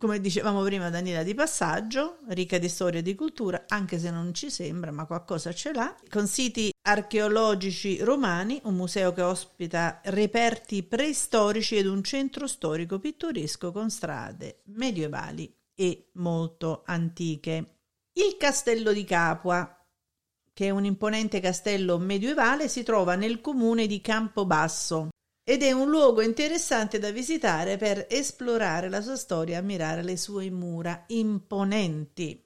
come 0.05 0.21
dicevamo 0.21 0.63
prima 0.63 0.91
Daniela 0.91 1.23
di 1.23 1.33
passaggio, 1.33 2.19
ricca 2.27 2.59
di 2.59 2.69
storia 2.69 3.01
e 3.01 3.03
di 3.03 3.15
cultura, 3.15 3.65
anche 3.69 3.99
se 3.99 4.11
non 4.11 4.35
ci 4.35 4.51
sembra, 4.51 4.91
ma 4.91 5.07
qualcosa 5.07 5.51
ce 5.55 5.73
l'ha, 5.73 5.97
con 6.11 6.27
siti 6.27 6.71
archeologici 6.83 8.03
romani, 8.03 8.61
un 8.65 8.75
museo 8.75 9.15
che 9.15 9.23
ospita 9.23 10.03
reperti 10.05 10.83
preistorici 10.83 11.77
ed 11.77 11.87
un 11.87 12.03
centro 12.03 12.47
storico 12.47 12.99
pittoresco 12.99 13.73
con 13.73 13.89
strade 13.89 14.61
medievali 14.65 15.51
e 15.75 16.11
molto 16.17 16.83
antiche. 16.85 17.77
Il 18.13 18.37
castello 18.37 18.93
di 18.93 19.05
Capua, 19.05 19.75
che 20.53 20.67
è 20.67 20.71
un 20.71 20.85
imponente 20.85 21.41
castello 21.41 21.97
medievale, 21.97 22.69
si 22.69 22.83
trova 22.83 23.15
nel 23.15 23.41
comune 23.41 23.87
di 23.87 24.03
Campobasso, 24.03 25.09
ed 25.47 25.63
è 25.63 25.73
un 25.73 25.91
luogo 25.91 26.23
interessante 26.23 26.99
da 26.99 27.11
visitare 27.11 27.77
per 27.77 28.07
esplorare 28.09 28.89
la 28.89 29.03
sua 29.03 29.17
storia 29.17 29.57
e 29.57 29.59
ammirare 29.59 30.03
le 30.03 30.17
sue 30.17 30.51
mura 30.51 31.05
imponenti. 31.09 32.43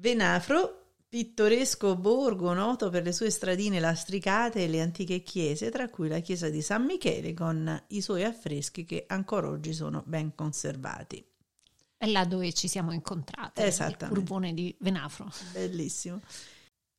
Venafro, 0.00 0.94
pittoresco 1.06 1.96
borgo 1.96 2.54
noto 2.54 2.88
per 2.88 3.02
le 3.02 3.12
sue 3.12 3.28
stradine 3.28 3.78
lastricate 3.78 4.64
e 4.64 4.68
le 4.68 4.80
antiche 4.80 5.22
chiese, 5.22 5.70
tra 5.70 5.90
cui 5.90 6.08
la 6.08 6.20
chiesa 6.20 6.48
di 6.48 6.62
San 6.62 6.84
Michele 6.84 7.34
con 7.34 7.84
i 7.88 8.00
suoi 8.00 8.24
affreschi 8.24 8.86
che 8.86 9.04
ancora 9.06 9.48
oggi 9.48 9.74
sono 9.74 10.02
ben 10.06 10.34
conservati. 10.34 11.22
È 11.96 12.06
là 12.06 12.24
dove 12.24 12.52
ci 12.52 12.68
siamo 12.68 12.92
incontrati, 12.92 13.60
il 13.60 13.96
curvone 14.08 14.54
di 14.54 14.74
Venafro. 14.80 15.30
Bellissimo. 15.52 16.20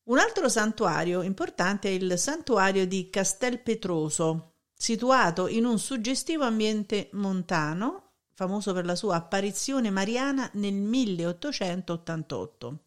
Un 0.10 0.17
altro 0.17 0.50
santuario 0.50 1.22
importante 1.22 1.88
è 1.88 1.91
il 1.91 2.17
santuario 2.17 2.86
di 2.86 3.10
Castel 3.10 3.60
Petroso, 3.60 4.49
situato 4.82 5.50
in 5.50 5.65
un 5.65 5.78
suggestivo 5.78 6.46
ambiente 6.46 7.10
montano, 7.12 8.12
famoso 8.34 8.72
per 8.72 8.86
la 8.86 8.96
sua 8.96 9.15
apparizione 9.15 9.89
mariana 9.89 10.50
nel 10.54 10.74
1888. 10.74 12.86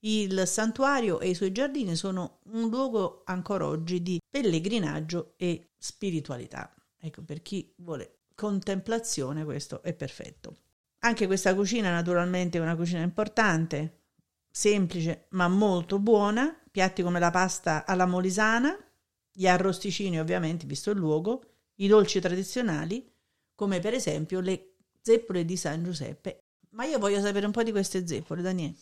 Il 0.00 0.44
santuario 0.46 1.20
e 1.20 1.28
i 1.28 1.34
suoi 1.34 1.52
giardini 1.52 1.96
sono 1.96 2.38
un 2.44 2.70
luogo 2.70 3.24
ancora 3.26 3.66
oggi 3.66 4.02
di 4.02 4.18
pellegrinaggio 4.26 5.34
e 5.36 5.72
spiritualità. 5.76 6.74
Ecco, 6.98 7.22
per 7.22 7.42
chi 7.42 7.74
vuole 7.76 8.20
contemplazione 8.34 9.44
questo 9.44 9.82
è 9.82 9.92
perfetto. 9.92 10.56
Anche 11.00 11.26
questa 11.26 11.54
cucina 11.54 11.90
naturalmente 11.90 12.56
è 12.56 12.62
una 12.62 12.74
cucina 12.74 13.02
importante, 13.02 14.04
semplice 14.50 15.26
ma 15.30 15.46
molto 15.46 15.98
buona, 15.98 16.58
piatti 16.70 17.02
come 17.02 17.20
la 17.20 17.30
pasta 17.30 17.84
alla 17.84 18.06
molisana, 18.06 18.74
gli 19.38 19.46
arrosticini 19.46 20.18
ovviamente, 20.18 20.66
visto 20.66 20.90
il 20.90 20.98
luogo, 20.98 21.42
i 21.76 21.86
dolci 21.86 22.18
tradizionali, 22.18 23.08
come 23.54 23.78
per 23.78 23.94
esempio 23.94 24.40
le 24.40 24.72
zeppole 25.00 25.44
di 25.44 25.56
San 25.56 25.84
Giuseppe. 25.84 26.46
Ma 26.70 26.84
io 26.86 26.98
voglio 26.98 27.20
sapere 27.20 27.46
un 27.46 27.52
po' 27.52 27.62
di 27.62 27.70
queste 27.70 28.04
zeppole, 28.04 28.42
Daniele. 28.42 28.74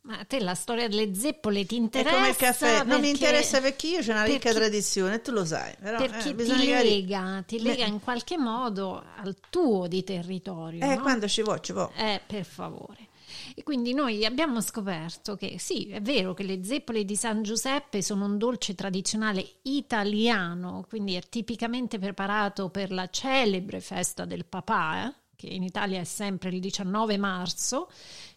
Ma 0.00 0.18
a 0.18 0.24
te 0.24 0.40
la 0.40 0.56
storia 0.56 0.88
delle 0.88 1.14
zeppole 1.14 1.64
ti 1.64 1.76
interessa? 1.76 2.10
È 2.10 2.14
come 2.14 2.28
il 2.30 2.36
caffè, 2.36 2.82
non 2.82 3.00
mi 3.00 3.10
interessa 3.10 3.60
perché 3.60 3.86
io 3.86 4.00
c'è 4.00 4.10
una 4.10 4.24
ricca 4.24 4.50
perché, 4.50 4.58
tradizione, 4.58 5.20
tu 5.20 5.30
lo 5.30 5.44
sai. 5.44 5.72
Però, 5.80 5.98
perché 5.98 6.30
eh, 6.30 6.34
ti 6.34 6.66
lega, 6.66 7.44
ti 7.46 7.62
lega 7.62 7.84
in 7.84 8.00
qualche 8.00 8.36
modo 8.36 9.04
al 9.18 9.36
tuo 9.50 9.86
di 9.86 10.02
territorio. 10.02 10.84
Eh, 10.84 10.96
no? 10.96 11.00
quando 11.00 11.28
ci 11.28 11.42
vuoi, 11.42 11.60
ci 11.62 11.72
vuoi. 11.72 11.90
Eh, 11.94 12.20
per 12.26 12.44
favore. 12.44 13.10
E 13.54 13.62
quindi 13.62 13.94
noi 13.94 14.24
abbiamo 14.24 14.60
scoperto 14.60 15.36
che 15.36 15.58
sì, 15.58 15.88
è 15.88 16.00
vero 16.00 16.34
che 16.34 16.42
le 16.42 16.64
zeppole 16.64 17.04
di 17.04 17.16
San 17.16 17.42
Giuseppe 17.42 18.02
sono 18.02 18.24
un 18.24 18.38
dolce 18.38 18.74
tradizionale 18.74 19.58
italiano, 19.62 20.84
quindi 20.88 21.14
è 21.14 21.20
tipicamente 21.28 21.98
preparato 21.98 22.68
per 22.70 22.92
la 22.92 23.08
celebre 23.08 23.80
festa 23.80 24.24
del 24.24 24.44
papà, 24.44 25.06
eh? 25.08 25.14
che 25.36 25.46
in 25.46 25.62
Italia 25.62 26.00
è 26.00 26.04
sempre 26.04 26.50
il 26.50 26.60
19 26.60 27.16
marzo, 27.16 27.90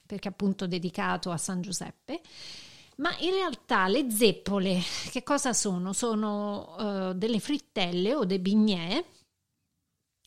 perché 0.05 0.27
appunto 0.27 0.67
dedicato 0.67 1.31
a 1.31 1.37
San 1.37 1.61
Giuseppe. 1.61 2.21
Ma 2.97 3.15
in 3.19 3.31
realtà 3.31 3.87
le 3.87 4.09
zeppole 4.09 4.81
che 5.11 5.21
cosa 5.23 5.51
sono? 5.51 5.91
Sono 5.91 6.75
uh, 6.77 7.13
delle 7.13 7.39
frittelle 7.39 8.15
o 8.15 8.23
dei 8.23 8.39
bignè 8.39 9.03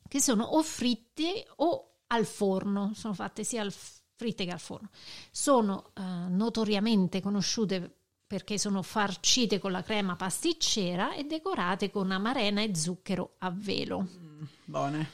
che 0.06 0.20
sono 0.20 0.44
o 0.44 0.62
fritte 0.62 1.46
o 1.56 2.00
al 2.08 2.24
forno, 2.26 2.92
sono 2.94 3.14
fatte 3.14 3.44
sia 3.44 3.62
al 3.62 3.72
fritte 4.18 4.44
al 4.46 4.58
forno. 4.58 4.88
Sono 5.30 5.92
uh, 5.94 6.02
notoriamente 6.28 7.22
conosciute 7.22 7.98
perché 8.26 8.58
sono 8.58 8.82
farcite 8.82 9.58
con 9.60 9.70
la 9.70 9.82
crema 9.82 10.16
pasticcera 10.16 11.14
e 11.14 11.24
decorate 11.24 11.90
con 11.90 12.10
amarena 12.10 12.60
e 12.60 12.74
zucchero 12.74 13.36
a 13.38 13.50
velo. 13.50 14.00
Mm, 14.00 14.42
buone. 14.64 15.10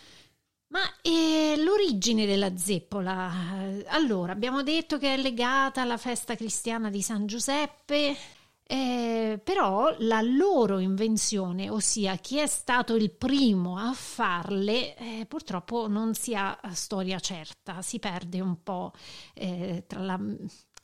Ma 0.68 0.80
eh, 1.02 1.54
l'origine 1.58 2.26
della 2.26 2.56
zeppola? 2.56 3.84
Allora, 3.88 4.32
abbiamo 4.32 4.62
detto 4.62 4.98
che 4.98 5.14
è 5.14 5.16
legata 5.18 5.82
alla 5.82 5.98
festa 5.98 6.34
cristiana 6.34 6.90
di 6.90 7.02
San 7.02 7.26
Giuseppe, 7.26 8.16
eh, 8.66 9.40
però 9.44 9.94
la 9.98 10.22
loro 10.22 10.78
invenzione, 10.78 11.68
ossia 11.68 12.16
chi 12.16 12.38
è 12.38 12.46
stato 12.46 12.94
il 12.94 13.10
primo 13.10 13.76
a 13.76 13.92
farle, 13.92 14.96
eh, 14.96 15.26
purtroppo 15.26 15.86
non 15.86 16.14
si 16.14 16.34
ha 16.34 16.58
storia 16.72 17.18
certa, 17.20 17.82
si 17.82 17.98
perde 17.98 18.40
un 18.40 18.62
po' 18.62 18.92
eh, 19.34 19.84
tra 19.86 20.00
la 20.00 20.18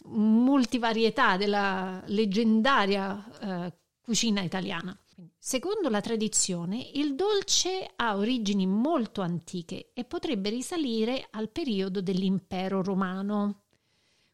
multivarietà 0.04 1.38
della 1.38 2.02
leggendaria 2.06 3.30
eh, 3.40 3.72
cucina 4.02 4.42
italiana. 4.42 4.96
Secondo 5.38 5.88
la 5.88 6.00
tradizione, 6.00 6.90
il 6.94 7.14
dolce 7.14 7.90
ha 7.96 8.16
origini 8.16 8.66
molto 8.66 9.22
antiche 9.22 9.90
e 9.94 10.04
potrebbe 10.04 10.50
risalire 10.50 11.28
al 11.30 11.48
periodo 11.48 12.02
dell'impero 12.02 12.82
romano, 12.82 13.62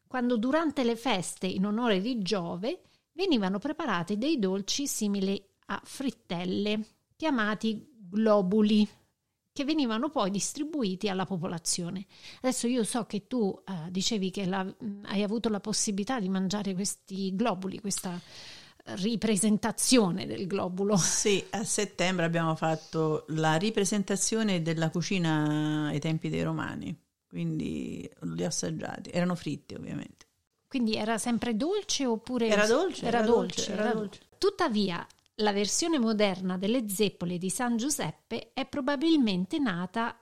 quando 0.05 0.37
durante 0.37 0.83
le 0.83 0.95
feste 0.95 1.47
in 1.47 1.65
onore 1.65 2.01
di 2.01 2.21
Giove 2.21 2.81
venivano 3.17 3.57
preparati 3.57 4.17
dei 4.17 4.37
dolci 4.37 4.85
simili 4.87 5.43
a 5.65 5.81
frittelle, 5.83 6.79
chiamati 7.15 7.85
globuli, 8.09 8.87
che 9.51 9.65
venivano 9.65 10.09
poi 10.09 10.29
distribuiti 10.29 11.09
alla 11.09 11.25
popolazione. 11.25 12.05
Adesso 12.41 12.67
io 12.67 12.83
so 12.83 13.05
che 13.05 13.25
tu 13.25 13.59
eh, 13.65 13.89
dicevi 13.89 14.29
che 14.29 14.45
la, 14.45 14.63
hai 15.05 15.23
avuto 15.23 15.49
la 15.49 15.59
possibilità 15.59 16.19
di 16.19 16.29
mangiare 16.29 16.75
questi 16.75 17.35
globuli, 17.35 17.81
questa 17.81 18.21
ripresentazione 18.85 20.27
del 20.27 20.45
globulo. 20.45 20.95
Sì, 20.95 21.43
a 21.49 21.63
settembre 21.63 22.23
abbiamo 22.23 22.55
fatto 22.55 23.25
la 23.29 23.55
ripresentazione 23.55 24.61
della 24.61 24.89
cucina 24.91 25.87
ai 25.87 25.99
tempi 25.99 26.29
dei 26.29 26.43
romani, 26.43 26.95
quindi 27.27 28.09
li 28.21 28.43
ho 28.43 28.47
assaggiati, 28.47 29.09
erano 29.09 29.35
fritti 29.35 29.73
ovviamente. 29.73 30.26
Quindi 30.67 30.95
era 30.95 31.17
sempre 31.17 31.55
dolce 31.55 32.05
oppure... 32.05 32.47
Era 32.47 32.67
dolce, 32.67 33.05
era, 33.05 33.19
era 33.19 33.27
dolce, 33.27 33.55
dolce, 33.55 33.71
era 33.71 33.81
era 33.83 33.93
dolce. 33.93 34.21
Tuttavia, 34.37 35.07
la 35.35 35.53
versione 35.53 35.99
moderna 35.99 36.57
delle 36.57 36.89
zeppole 36.89 37.37
di 37.37 37.49
San 37.49 37.77
Giuseppe 37.77 38.51
è 38.53 38.65
probabilmente 38.65 39.59
nata 39.59 40.19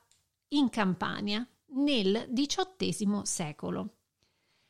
in 0.50 0.70
Campania 0.70 1.48
nel 1.68 2.30
XVIII 2.32 3.22
secolo. 3.24 3.90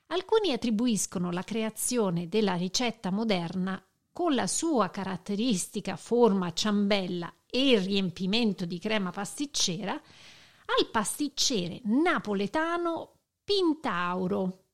Alcuni 0.07 0.51
attribuiscono 0.51 1.31
la 1.31 1.41
creazione 1.41 2.27
della 2.27 2.53
ricetta 2.55 3.11
moderna 3.11 3.83
con 4.11 4.33
la 4.33 4.47
sua 4.47 4.89
caratteristica 4.89 5.97
forma 5.97 6.53
ciambella 6.53 7.33
e 7.45 7.71
il 7.71 7.81
riempimento 7.81 8.65
di 8.65 8.79
crema 8.79 9.09
pasticcera 9.09 9.93
al 9.93 10.89
pasticcere 10.91 11.81
napoletano 11.83 13.13
Pintauro, 13.43 14.64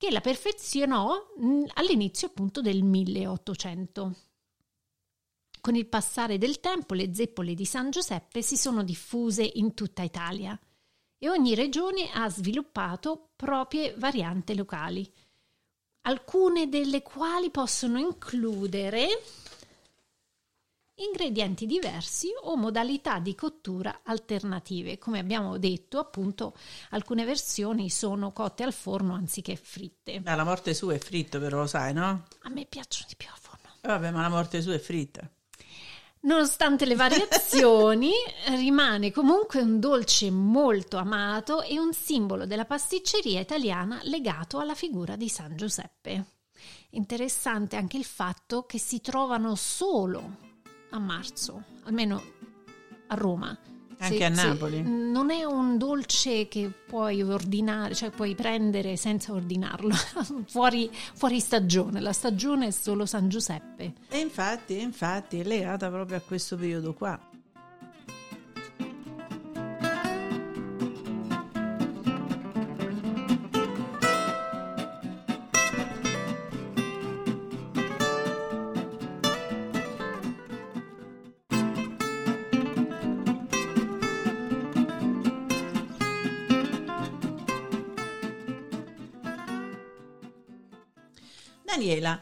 che 0.00 0.10
la 0.10 0.22
perfezionò 0.22 1.14
all'inizio 1.74 2.28
appunto 2.28 2.62
del 2.62 2.82
1800. 2.82 4.16
Con 5.60 5.76
il 5.76 5.86
passare 5.88 6.38
del 6.38 6.58
tempo 6.58 6.94
le 6.94 7.14
zeppole 7.14 7.52
di 7.52 7.66
San 7.66 7.90
Giuseppe 7.90 8.40
si 8.40 8.56
sono 8.56 8.82
diffuse 8.82 9.42
in 9.42 9.74
tutta 9.74 10.02
Italia 10.02 10.58
e 11.18 11.28
ogni 11.28 11.54
regione 11.54 12.10
ha 12.14 12.30
sviluppato 12.30 13.32
proprie 13.36 13.92
varianti 13.98 14.54
locali, 14.54 15.06
alcune 16.06 16.70
delle 16.70 17.02
quali 17.02 17.50
possono 17.50 17.98
includere 17.98 19.06
ingredienti 21.08 21.66
diversi 21.66 22.28
o 22.42 22.56
modalità 22.56 23.18
di 23.18 23.34
cottura 23.34 24.00
alternative. 24.04 24.98
Come 24.98 25.18
abbiamo 25.18 25.58
detto, 25.58 25.98
appunto, 25.98 26.54
alcune 26.90 27.24
versioni 27.24 27.90
sono 27.90 28.32
cotte 28.32 28.62
al 28.62 28.72
forno 28.72 29.14
anziché 29.14 29.56
fritte. 29.56 30.20
Ah, 30.24 30.34
la 30.34 30.44
morte 30.44 30.74
sua 30.74 30.94
è 30.94 30.98
fritto, 30.98 31.38
però 31.40 31.58
lo 31.58 31.66
sai, 31.66 31.92
no? 31.92 32.26
A 32.42 32.48
me 32.48 32.66
piacciono 32.66 33.06
di 33.08 33.16
più 33.16 33.28
al 33.30 33.38
forno. 33.38 33.74
Vabbè, 33.82 34.10
ma 34.10 34.22
la 34.22 34.28
morte 34.28 34.62
sua 34.62 34.74
è 34.74 34.78
fritta. 34.78 35.28
Nonostante 36.22 36.84
le 36.84 36.96
variazioni, 36.96 38.12
rimane 38.58 39.10
comunque 39.10 39.62
un 39.62 39.80
dolce 39.80 40.30
molto 40.30 40.98
amato 40.98 41.62
e 41.62 41.78
un 41.78 41.94
simbolo 41.94 42.44
della 42.44 42.66
pasticceria 42.66 43.40
italiana 43.40 44.00
legato 44.02 44.58
alla 44.58 44.74
figura 44.74 45.16
di 45.16 45.30
San 45.30 45.56
Giuseppe. 45.56 46.24
Interessante 46.90 47.76
anche 47.76 47.96
il 47.96 48.04
fatto 48.04 48.66
che 48.66 48.78
si 48.78 49.00
trovano 49.00 49.54
solo 49.54 50.48
a 50.90 50.98
marzo, 50.98 51.62
almeno 51.84 52.22
a 53.08 53.14
Roma. 53.14 53.56
Anche 54.02 54.16
Se- 54.16 54.24
a 54.24 54.28
Napoli. 54.30 54.82
non 54.82 55.30
è 55.30 55.44
un 55.44 55.76
dolce 55.76 56.48
che 56.48 56.72
puoi 56.86 57.20
ordinare, 57.22 57.94
cioè 57.94 58.08
puoi 58.08 58.34
prendere 58.34 58.96
senza 58.96 59.32
ordinarlo, 59.34 59.92
fuori, 60.48 60.90
fuori 61.14 61.38
stagione. 61.38 62.00
La 62.00 62.14
stagione 62.14 62.68
è 62.68 62.70
solo 62.70 63.04
San 63.04 63.28
Giuseppe. 63.28 63.92
E 64.08 64.18
infatti, 64.18 64.80
infatti 64.80 65.40
è 65.40 65.44
legata 65.44 65.90
proprio 65.90 66.16
a 66.16 66.20
questo 66.20 66.56
periodo 66.56 66.94
qua. 66.94 67.18
Daniela, 91.90 92.20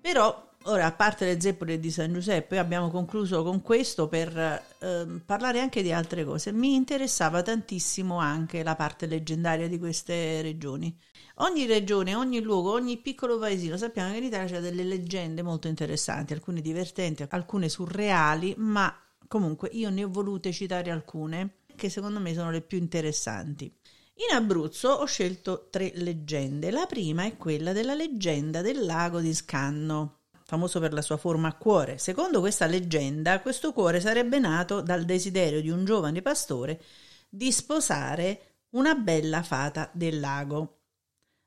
però 0.00 0.44
ora 0.64 0.86
a 0.86 0.92
parte 0.92 1.26
le 1.26 1.40
zeppole 1.40 1.78
di 1.78 1.92
San 1.92 2.12
Giuseppe 2.12 2.58
abbiamo 2.58 2.90
concluso 2.90 3.44
con 3.44 3.62
questo 3.62 4.08
per 4.08 4.64
ehm, 4.80 5.22
parlare 5.24 5.60
anche 5.60 5.82
di 5.82 5.92
altre 5.92 6.24
cose. 6.24 6.50
Mi 6.50 6.74
interessava 6.74 7.42
tantissimo 7.42 8.18
anche 8.18 8.64
la 8.64 8.74
parte 8.74 9.06
leggendaria 9.06 9.68
di 9.68 9.78
queste 9.78 10.42
regioni. 10.42 10.96
Ogni 11.36 11.66
regione, 11.66 12.16
ogni 12.16 12.40
luogo, 12.40 12.72
ogni 12.72 12.96
piccolo 12.96 13.38
paesino, 13.38 13.76
sappiamo 13.76 14.10
che 14.10 14.18
in 14.18 14.24
Italia 14.24 14.46
c'è 14.46 14.60
delle 14.60 14.82
leggende 14.82 15.42
molto 15.42 15.68
interessanti, 15.68 16.32
alcune 16.32 16.60
divertenti, 16.60 17.24
alcune 17.28 17.68
surreali, 17.68 18.54
ma 18.56 18.92
comunque 19.28 19.68
io 19.72 19.90
ne 19.90 20.04
ho 20.04 20.10
volute 20.10 20.50
citare 20.52 20.90
alcune 20.90 21.58
che 21.76 21.90
secondo 21.90 22.18
me 22.18 22.32
sono 22.32 22.50
le 22.50 22.62
più 22.62 22.78
interessanti. 22.78 23.72
In 24.18 24.34
Abruzzo 24.34 24.88
ho 24.88 25.04
scelto 25.04 25.68
tre 25.70 25.92
leggende. 25.94 26.70
La 26.70 26.86
prima 26.86 27.24
è 27.24 27.36
quella 27.36 27.72
della 27.72 27.92
leggenda 27.92 28.62
del 28.62 28.86
lago 28.86 29.20
di 29.20 29.34
Scanno, 29.34 30.20
famoso 30.44 30.80
per 30.80 30.94
la 30.94 31.02
sua 31.02 31.18
forma 31.18 31.48
a 31.48 31.54
cuore. 31.56 31.98
Secondo 31.98 32.40
questa 32.40 32.64
leggenda, 32.64 33.40
questo 33.42 33.74
cuore 33.74 34.00
sarebbe 34.00 34.38
nato 34.38 34.80
dal 34.80 35.04
desiderio 35.04 35.60
di 35.60 35.68
un 35.68 35.84
giovane 35.84 36.22
pastore 36.22 36.80
di 37.28 37.52
sposare 37.52 38.64
una 38.70 38.94
bella 38.94 39.42
fata 39.42 39.90
del 39.92 40.18
lago. 40.18 40.78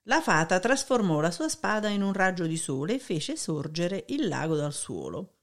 La 0.03 0.21
fata 0.21 0.59
trasformò 0.59 1.21
la 1.21 1.31
sua 1.31 1.49
spada 1.49 1.87
in 1.89 2.03
un 2.03 2.13
raggio 2.13 2.45
di 2.45 2.57
sole 2.57 2.95
e 2.95 2.99
fece 2.99 3.35
sorgere 3.35 4.05
il 4.09 4.27
lago 4.27 4.55
dal 4.55 4.73
suolo. 4.73 5.37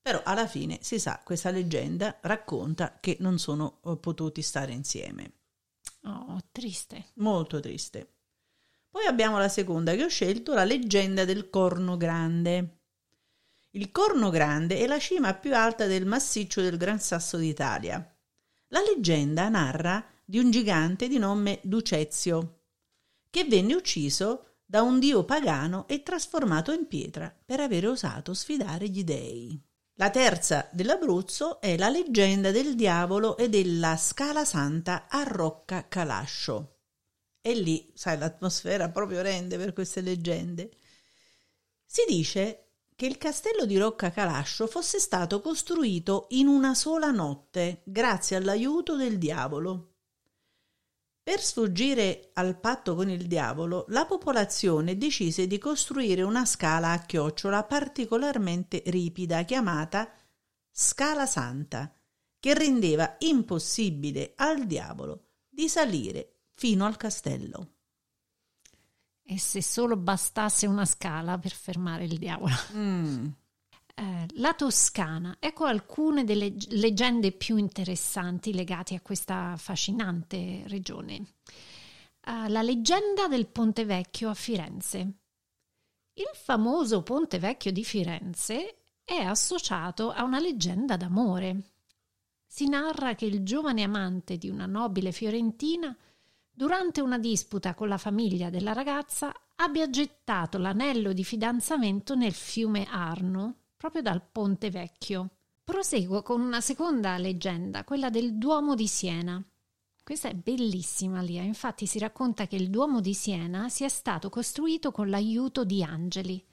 Però 0.00 0.20
alla 0.22 0.46
fine, 0.46 0.78
si 0.82 1.00
sa, 1.00 1.20
questa 1.24 1.50
leggenda 1.50 2.18
racconta 2.20 2.98
che 3.00 3.16
non 3.18 3.40
sono 3.40 3.80
eh, 3.84 3.96
potuti 3.96 4.42
stare 4.42 4.70
insieme. 4.72 5.37
Oh, 6.04 6.38
triste. 6.52 7.10
Molto 7.14 7.60
triste. 7.60 8.14
Poi 8.90 9.06
abbiamo 9.06 9.38
la 9.38 9.48
seconda 9.48 9.94
che 9.94 10.04
ho 10.04 10.08
scelto, 10.08 10.54
la 10.54 10.64
leggenda 10.64 11.24
del 11.24 11.50
Corno 11.50 11.96
Grande. 11.96 12.80
Il 13.72 13.90
Corno 13.90 14.30
Grande 14.30 14.78
è 14.78 14.86
la 14.86 14.98
cima 14.98 15.34
più 15.34 15.54
alta 15.54 15.86
del 15.86 16.06
massiccio 16.06 16.62
del 16.62 16.76
Gran 16.76 16.98
Sasso 16.98 17.36
d'Italia. 17.36 18.16
La 18.68 18.80
leggenda 18.80 19.48
narra 19.48 20.04
di 20.24 20.38
un 20.38 20.50
gigante 20.50 21.08
di 21.08 21.18
nome 21.18 21.60
Ducezio, 21.62 22.62
che 23.30 23.44
venne 23.44 23.74
ucciso 23.74 24.56
da 24.64 24.82
un 24.82 24.98
dio 24.98 25.24
pagano 25.24 25.86
e 25.86 26.02
trasformato 26.02 26.72
in 26.72 26.86
pietra 26.86 27.34
per 27.44 27.60
aver 27.60 27.86
osato 27.88 28.34
sfidare 28.34 28.88
gli 28.88 29.04
dei. 29.04 29.67
La 30.00 30.10
terza 30.10 30.68
dell'Abruzzo 30.70 31.60
è 31.60 31.76
la 31.76 31.88
leggenda 31.88 32.52
del 32.52 32.76
diavolo 32.76 33.36
e 33.36 33.48
della 33.48 33.96
Scala 33.96 34.44
Santa 34.44 35.08
a 35.08 35.24
Rocca 35.24 35.88
Calascio. 35.88 36.82
E 37.40 37.54
lì, 37.54 37.90
sai, 37.96 38.16
l'atmosfera 38.16 38.90
proprio 38.90 39.22
rende 39.22 39.56
per 39.56 39.72
queste 39.72 40.00
leggende. 40.00 40.70
Si 41.84 42.04
dice 42.06 42.74
che 42.94 43.06
il 43.06 43.18
castello 43.18 43.64
di 43.64 43.76
Rocca 43.76 44.12
Calascio 44.12 44.68
fosse 44.68 45.00
stato 45.00 45.40
costruito 45.40 46.26
in 46.30 46.46
una 46.46 46.76
sola 46.76 47.10
notte 47.10 47.82
grazie 47.84 48.36
all'aiuto 48.36 48.94
del 48.94 49.18
diavolo. 49.18 49.87
Per 51.28 51.42
sfuggire 51.42 52.30
al 52.32 52.58
patto 52.58 52.94
con 52.94 53.10
il 53.10 53.26
diavolo, 53.26 53.84
la 53.88 54.06
popolazione 54.06 54.96
decise 54.96 55.46
di 55.46 55.58
costruire 55.58 56.22
una 56.22 56.46
scala 56.46 56.92
a 56.92 57.00
chiocciola 57.00 57.64
particolarmente 57.64 58.82
ripida 58.86 59.42
chiamata 59.42 60.10
Scala 60.70 61.26
Santa, 61.26 61.94
che 62.40 62.54
rendeva 62.54 63.16
impossibile 63.18 64.32
al 64.36 64.64
diavolo 64.64 65.32
di 65.50 65.68
salire 65.68 66.44
fino 66.54 66.86
al 66.86 66.96
castello. 66.96 67.74
E 69.22 69.38
se 69.38 69.62
solo 69.62 69.98
bastasse 69.98 70.66
una 70.66 70.86
scala 70.86 71.36
per 71.36 71.52
fermare 71.52 72.04
il 72.04 72.16
diavolo. 72.16 72.54
Mm. 72.72 73.26
Eh, 73.98 74.26
la 74.34 74.54
Toscana, 74.54 75.38
ecco 75.40 75.64
alcune 75.64 76.22
delle 76.22 76.54
leggende 76.68 77.32
più 77.32 77.56
interessanti 77.56 78.54
legate 78.54 78.94
a 78.94 79.00
questa 79.00 79.50
affascinante 79.50 80.62
regione. 80.66 81.34
Uh, 82.24 82.46
la 82.46 82.62
leggenda 82.62 83.26
del 83.26 83.48
Ponte 83.48 83.84
Vecchio 83.84 84.28
a 84.28 84.34
Firenze. 84.34 84.98
Il 86.12 86.30
famoso 86.32 87.02
Ponte 87.02 87.40
Vecchio 87.40 87.72
di 87.72 87.82
Firenze 87.82 88.82
è 89.02 89.16
associato 89.16 90.12
a 90.12 90.22
una 90.22 90.38
leggenda 90.38 90.96
d'amore. 90.96 91.72
Si 92.46 92.68
narra 92.68 93.16
che 93.16 93.24
il 93.24 93.42
giovane 93.42 93.82
amante 93.82 94.38
di 94.38 94.48
una 94.48 94.66
nobile 94.66 95.10
fiorentina, 95.10 95.96
durante 96.48 97.00
una 97.00 97.18
disputa 97.18 97.74
con 97.74 97.88
la 97.88 97.98
famiglia 97.98 98.48
della 98.48 98.72
ragazza, 98.72 99.34
abbia 99.56 99.90
gettato 99.90 100.56
l'anello 100.56 101.12
di 101.12 101.24
fidanzamento 101.24 102.14
nel 102.14 102.32
fiume 102.32 102.86
Arno 102.88 103.56
proprio 103.78 104.02
dal 104.02 104.22
Ponte 104.22 104.70
Vecchio. 104.70 105.30
Proseguo 105.62 106.22
con 106.22 106.40
una 106.40 106.60
seconda 106.60 107.16
leggenda, 107.16 107.84
quella 107.84 108.10
del 108.10 108.36
Duomo 108.36 108.74
di 108.74 108.88
Siena. 108.88 109.42
Questa 110.02 110.28
è 110.28 110.34
bellissima, 110.34 111.20
Lia. 111.22 111.42
Infatti 111.42 111.86
si 111.86 112.00
racconta 112.00 112.48
che 112.48 112.56
il 112.56 112.70
Duomo 112.70 113.00
di 113.00 113.14
Siena 113.14 113.68
sia 113.68 113.88
stato 113.88 114.30
costruito 114.30 114.90
con 114.90 115.08
l'aiuto 115.08 115.64
di 115.64 115.84
angeli. 115.84 116.44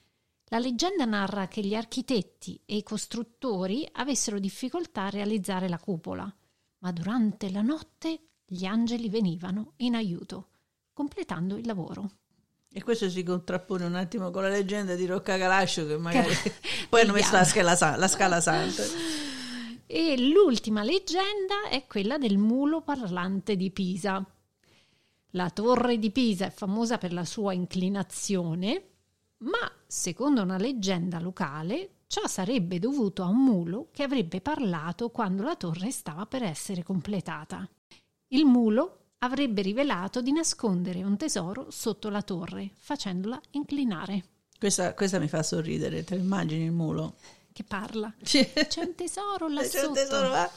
La 0.49 0.59
leggenda 0.59 1.05
narra 1.05 1.47
che 1.47 1.61
gli 1.65 1.73
architetti 1.73 2.61
e 2.63 2.75
i 2.75 2.83
costruttori 2.83 3.89
avessero 3.93 4.37
difficoltà 4.37 5.05
a 5.05 5.09
realizzare 5.09 5.67
la 5.67 5.79
cupola, 5.79 6.31
ma 6.79 6.91
durante 6.91 7.49
la 7.49 7.63
notte 7.63 8.19
gli 8.45 8.65
angeli 8.65 9.09
venivano 9.09 9.73
in 9.77 9.95
aiuto, 9.95 10.49
completando 10.93 11.57
il 11.57 11.65
lavoro. 11.65 12.11
E 12.77 12.83
questo 12.83 13.09
si 13.09 13.23
contrappone 13.23 13.85
un 13.85 13.95
attimo 13.95 14.31
con 14.31 14.41
la 14.41 14.49
leggenda 14.49 14.95
di 14.95 15.05
Rocca 15.05 15.37
Calascio 15.37 15.87
che 15.87 15.95
magari 15.95 16.33
poi 16.89 17.03
hanno 17.03 17.13
messo 17.13 17.31
la 17.31 17.45
scala, 17.45 17.77
la 17.95 18.07
scala 18.09 18.41
santa. 18.41 18.83
E 19.85 20.19
l'ultima 20.19 20.83
leggenda 20.83 21.69
è 21.69 21.85
quella 21.87 22.17
del 22.17 22.37
mulo 22.37 22.81
parlante 22.81 23.55
di 23.55 23.71
Pisa. 23.71 24.21
La 25.29 25.49
torre 25.51 25.97
di 25.97 26.11
Pisa 26.11 26.47
è 26.47 26.51
famosa 26.51 26.97
per 26.97 27.13
la 27.13 27.23
sua 27.23 27.53
inclinazione, 27.53 28.83
ma 29.37 29.71
secondo 29.87 30.41
una 30.41 30.57
leggenda 30.57 31.21
locale 31.21 31.99
ciò 32.07 32.27
sarebbe 32.27 32.77
dovuto 32.77 33.23
a 33.23 33.27
un 33.27 33.41
mulo 33.41 33.87
che 33.93 34.03
avrebbe 34.03 34.41
parlato 34.41 35.11
quando 35.11 35.43
la 35.43 35.55
torre 35.55 35.91
stava 35.91 36.25
per 36.25 36.43
essere 36.43 36.83
completata. 36.83 37.65
Il 38.27 38.43
mulo 38.43 39.04
avrebbe 39.19 39.61
rivelato 39.61 40.21
di 40.21 40.31
nascondere 40.31 41.03
un 41.03 41.17
tesoro 41.17 41.67
sotto 41.69 42.09
la 42.09 42.21
torre, 42.21 42.71
facendola 42.75 43.39
inclinare. 43.51 44.23
Questa, 44.57 44.93
questa 44.93 45.19
mi 45.19 45.27
fa 45.27 45.43
sorridere, 45.43 46.03
te 46.03 46.15
immagini 46.15 46.65
il 46.65 46.71
mulo? 46.71 47.15
Che 47.51 47.63
parla. 47.63 48.13
C'è 48.21 48.51
un 48.77 48.95
tesoro 48.95 49.47
là 49.47 49.61
C'è 49.67 49.67
sotto. 49.79 49.93
Tesoro 49.93 50.29
là. 50.29 50.51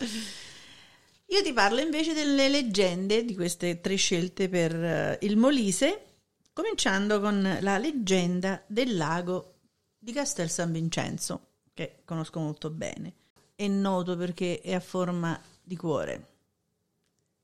Io 1.31 1.43
ti 1.43 1.53
parlo 1.53 1.81
invece 1.81 2.15
delle 2.15 2.49
leggende 2.49 3.25
di 3.25 3.35
queste 3.35 3.81
tre 3.81 3.97
scelte 3.97 4.49
per 4.49 5.19
uh, 5.21 5.25
il 5.25 5.37
Molise, 5.37 6.05
cominciando 6.53 7.21
con 7.21 7.59
la 7.61 7.79
leggenda 7.79 8.63
del 8.67 8.97
lago 8.97 9.57
di 9.99 10.13
Castel 10.13 10.49
San 10.49 10.73
Vincenzo, 10.73 11.49
che 11.75 12.01
conosco 12.05 12.41
molto 12.41 12.71
bene. 12.71 13.13
È 13.55 13.67
noto 13.67 14.17
perché 14.17 14.61
è 14.61 14.73
a 14.73 14.81
forma 14.81 15.39
di 15.63 15.77
cuore. 15.77 16.27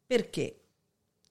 Perché? 0.06 0.63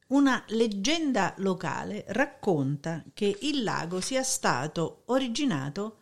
Una 0.08 0.44
leggenda 0.50 1.34
locale 1.38 2.06
racconta 2.10 3.04
che 3.14 3.38
il 3.42 3.64
lago 3.64 4.02
sia 4.02 4.22
stato 4.24 5.04
originato 5.06 5.98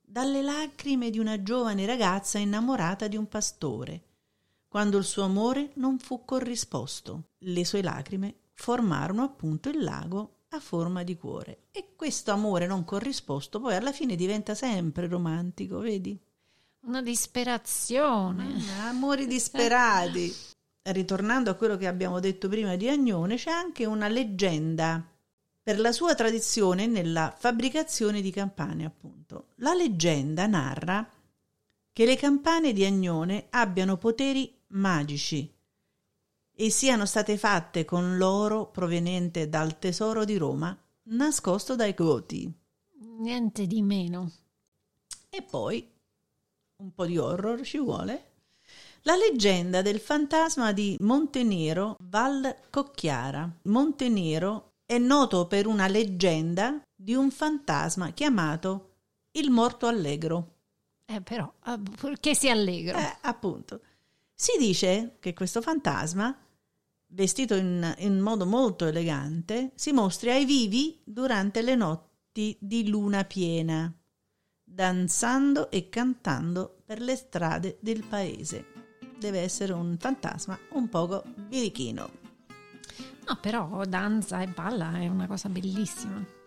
dalle 0.00 0.42
lacrime 0.42 1.10
di 1.10 1.18
una 1.18 1.42
giovane 1.42 1.86
ragazza 1.86 2.38
innamorata 2.38 3.08
di 3.08 3.16
un 3.16 3.28
pastore, 3.28 4.02
quando 4.68 4.98
il 4.98 5.04
suo 5.04 5.24
amore 5.24 5.70
non 5.74 5.98
fu 5.98 6.24
corrisposto. 6.24 7.30
Le 7.38 7.64
sue 7.64 7.82
lacrime 7.82 8.36
formarono 8.52 9.22
appunto 9.22 9.68
il 9.68 9.82
lago 9.82 10.42
a 10.50 10.60
forma 10.60 11.02
di 11.02 11.16
cuore 11.16 11.64
e 11.72 11.94
questo 11.96 12.30
amore 12.30 12.66
non 12.66 12.84
corrisposto 12.84 13.58
poi 13.58 13.74
alla 13.74 13.92
fine 13.92 14.16
diventa 14.16 14.54
sempre 14.54 15.08
romantico, 15.08 15.78
vedi? 15.78 16.18
Una 16.80 17.00
disperazione. 17.00 18.62
Ah, 18.78 18.88
amori 18.88 19.26
disperati 19.26 20.32
ritornando 20.82 21.50
a 21.50 21.54
quello 21.54 21.76
che 21.76 21.86
abbiamo 21.86 22.20
detto 22.20 22.48
prima 22.48 22.76
di 22.76 22.88
Agnone, 22.88 23.36
c'è 23.36 23.50
anche 23.50 23.84
una 23.84 24.08
leggenda 24.08 25.06
per 25.62 25.78
la 25.78 25.92
sua 25.92 26.14
tradizione 26.14 26.86
nella 26.86 27.34
fabbricazione 27.36 28.20
di 28.20 28.30
campane, 28.30 28.84
appunto. 28.84 29.48
La 29.56 29.74
leggenda 29.74 30.46
narra 30.46 31.08
che 31.92 32.04
le 32.04 32.16
campane 32.16 32.72
di 32.72 32.84
Agnone 32.84 33.46
abbiano 33.50 33.96
poteri 33.96 34.52
magici 34.68 35.54
e 36.54 36.70
siano 36.70 37.06
state 37.06 37.38
fatte 37.38 37.84
con 37.84 38.16
l'oro 38.16 38.70
proveniente 38.70 39.48
dal 39.48 39.78
tesoro 39.78 40.24
di 40.24 40.36
Roma, 40.36 40.76
nascosto 41.04 41.76
dai 41.76 41.94
Goti. 41.94 42.52
Niente 43.18 43.66
di 43.66 43.82
meno. 43.82 44.32
E 45.28 45.42
poi 45.42 45.88
un 46.76 46.92
po' 46.92 47.06
di 47.06 47.16
horror 47.16 47.62
ci 47.62 47.78
vuole. 47.78 48.31
La 49.04 49.16
leggenda 49.16 49.82
del 49.82 49.98
fantasma 49.98 50.70
di 50.70 50.96
Montenero 51.00 51.96
Val 52.02 52.56
Cocchiara. 52.70 53.52
Montenero 53.62 54.74
è 54.86 54.96
noto 54.96 55.48
per 55.48 55.66
una 55.66 55.88
leggenda 55.88 56.80
di 56.94 57.12
un 57.12 57.32
fantasma 57.32 58.12
chiamato 58.12 58.90
il 59.32 59.50
morto 59.50 59.88
allegro. 59.88 60.54
Eh 61.04 61.20
però, 61.20 61.52
perché 62.00 62.36
sia 62.36 62.52
allegro? 62.52 62.96
Eh, 62.96 63.16
appunto. 63.22 63.80
Si 64.32 64.56
dice 64.56 65.16
che 65.18 65.34
questo 65.34 65.60
fantasma, 65.60 66.38
vestito 67.08 67.56
in, 67.56 67.92
in 67.98 68.20
modo 68.20 68.46
molto 68.46 68.86
elegante, 68.86 69.72
si 69.74 69.90
mostri 69.90 70.30
ai 70.30 70.44
vivi 70.44 71.00
durante 71.02 71.60
le 71.62 71.74
notti 71.74 72.56
di 72.60 72.88
luna 72.88 73.24
piena, 73.24 73.92
danzando 74.62 75.72
e 75.72 75.88
cantando 75.88 76.82
per 76.84 77.00
le 77.00 77.16
strade 77.16 77.78
del 77.80 78.04
paese 78.06 78.81
deve 79.22 79.40
essere 79.40 79.72
un 79.72 79.96
fantasma 79.98 80.58
un 80.70 80.88
poco 80.88 81.22
birichino. 81.34 82.10
No, 83.28 83.38
però 83.40 83.84
danza 83.84 84.42
e 84.42 84.48
balla 84.48 84.98
è 84.98 85.06
una 85.06 85.28
cosa 85.28 85.48
bellissima. 85.48 86.40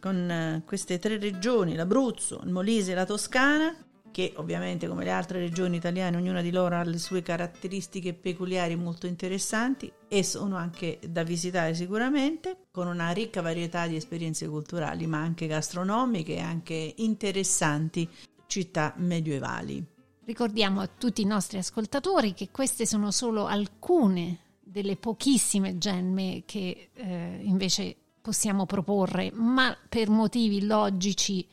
Con 0.00 0.30
eh, 0.30 0.62
queste 0.64 0.98
tre 0.98 1.18
regioni, 1.18 1.74
l'Abruzzo, 1.74 2.40
il 2.42 2.50
Molise 2.50 2.92
e 2.92 2.94
la 2.94 3.04
Toscana, 3.04 3.76
che 4.18 4.32
ovviamente 4.34 4.88
come 4.88 5.04
le 5.04 5.12
altre 5.12 5.38
regioni 5.38 5.76
italiane 5.76 6.16
ognuna 6.16 6.42
di 6.42 6.50
loro 6.50 6.74
ha 6.74 6.82
le 6.82 6.98
sue 6.98 7.22
caratteristiche 7.22 8.14
peculiari 8.14 8.74
molto 8.74 9.06
interessanti 9.06 9.92
e 10.08 10.24
sono 10.24 10.56
anche 10.56 10.98
da 11.08 11.22
visitare 11.22 11.72
sicuramente, 11.72 12.64
con 12.72 12.88
una 12.88 13.12
ricca 13.12 13.42
varietà 13.42 13.86
di 13.86 13.94
esperienze 13.94 14.48
culturali, 14.48 15.06
ma 15.06 15.18
anche 15.18 15.46
gastronomiche 15.46 16.34
e 16.34 16.40
anche 16.40 16.94
interessanti 16.96 18.08
città 18.48 18.92
medievali. 18.96 19.86
Ricordiamo 20.24 20.80
a 20.80 20.88
tutti 20.88 21.22
i 21.22 21.24
nostri 21.24 21.58
ascoltatori 21.58 22.34
che 22.34 22.48
queste 22.50 22.86
sono 22.86 23.12
solo 23.12 23.46
alcune 23.46 24.38
delle 24.58 24.96
pochissime 24.96 25.78
gemme 25.78 26.42
che 26.44 26.88
eh, 26.92 27.38
invece 27.42 27.94
possiamo 28.20 28.66
proporre, 28.66 29.30
ma 29.32 29.78
per 29.88 30.10
motivi 30.10 30.66
logici 30.66 31.46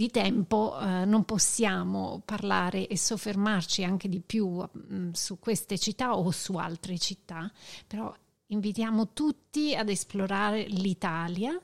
di 0.00 0.10
tempo 0.10 0.80
eh, 0.80 1.04
non 1.04 1.24
possiamo 1.26 2.22
parlare 2.24 2.86
e 2.86 2.96
soffermarci 2.96 3.84
anche 3.84 4.08
di 4.08 4.20
più 4.20 4.48
mh, 4.48 4.94
mm, 4.94 5.10
su 5.12 5.38
queste 5.38 5.76
città 5.76 6.16
o 6.16 6.30
su 6.30 6.54
altre 6.54 6.96
città, 6.96 7.52
però 7.86 8.10
invitiamo 8.46 9.12
tutti 9.12 9.74
ad 9.74 9.90
esplorare 9.90 10.64
l'Italia 10.68 11.60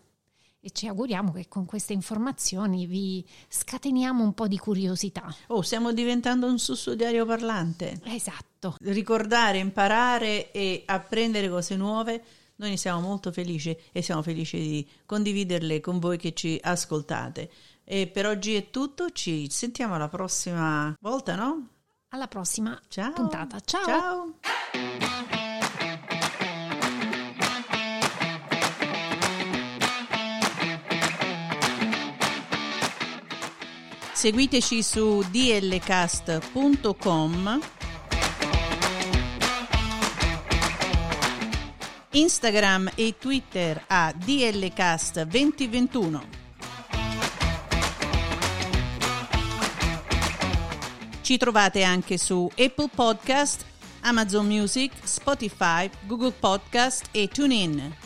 e 0.61 0.71
ci 0.71 0.87
auguriamo 0.87 1.33
che 1.33 1.49
con 1.49 1.65
queste 1.65 1.95
informazioni 1.95 2.85
vi 2.85 3.25
scateniamo 3.49 4.23
un 4.23 4.35
po' 4.35 4.49
di 4.49 4.59
curiosità. 4.59 5.35
Oh, 5.47 5.63
stiamo 5.63 5.95
diventando 5.95 6.47
un 6.47 6.59
sussidiario 6.59 7.25
parlante. 7.25 8.03
Esatto. 8.05 8.75
Ricordare, 8.81 9.57
imparare 9.57 10.51
e 10.51 10.83
apprendere 10.85 11.49
cose 11.49 11.75
nuove. 11.75 12.23
Noi 12.57 12.71
ne 12.71 12.77
siamo 12.77 13.01
molto 13.01 13.33
felici 13.33 13.75
e 13.93 14.03
siamo 14.03 14.21
felici 14.21 14.59
di 14.59 14.87
condividerle 15.07 15.81
con 15.81 15.99
voi 15.99 16.19
che 16.19 16.35
ci 16.35 16.59
ascoltate. 16.61 17.51
E 17.89 18.09
per 18.09 18.27
oggi 18.27 18.57
è 18.57 18.69
tutto, 18.71 19.11
ci 19.11 19.49
sentiamo 19.49 19.95
alla 19.95 20.09
prossima 20.09 20.93
volta, 21.01 21.37
no? 21.37 21.69
Alla 22.09 22.27
prossima 22.27 22.77
Ciao. 22.89 23.13
puntata. 23.13 23.61
Ciao. 23.61 23.85
Ciao. 23.85 24.35
Seguiteci 34.13 34.83
su 34.83 35.25
dlcast.com 35.31 37.61
Instagram 42.11 42.91
e 42.97 43.15
Twitter 43.17 43.85
a 43.87 44.13
dlcast2021 44.13 46.46
Ci 51.27 51.39
trovate 51.39 51.83
anche 51.83 52.19
su 52.19 52.49
Apple 52.57 52.89
Podcast, 52.95 53.65
Amazon 54.03 54.47
Music, 54.47 54.93
Spotify, 55.03 55.91
Google 56.07 56.31
Podcast 56.31 57.09
e 57.11 57.27
TuneIn. 57.27 58.06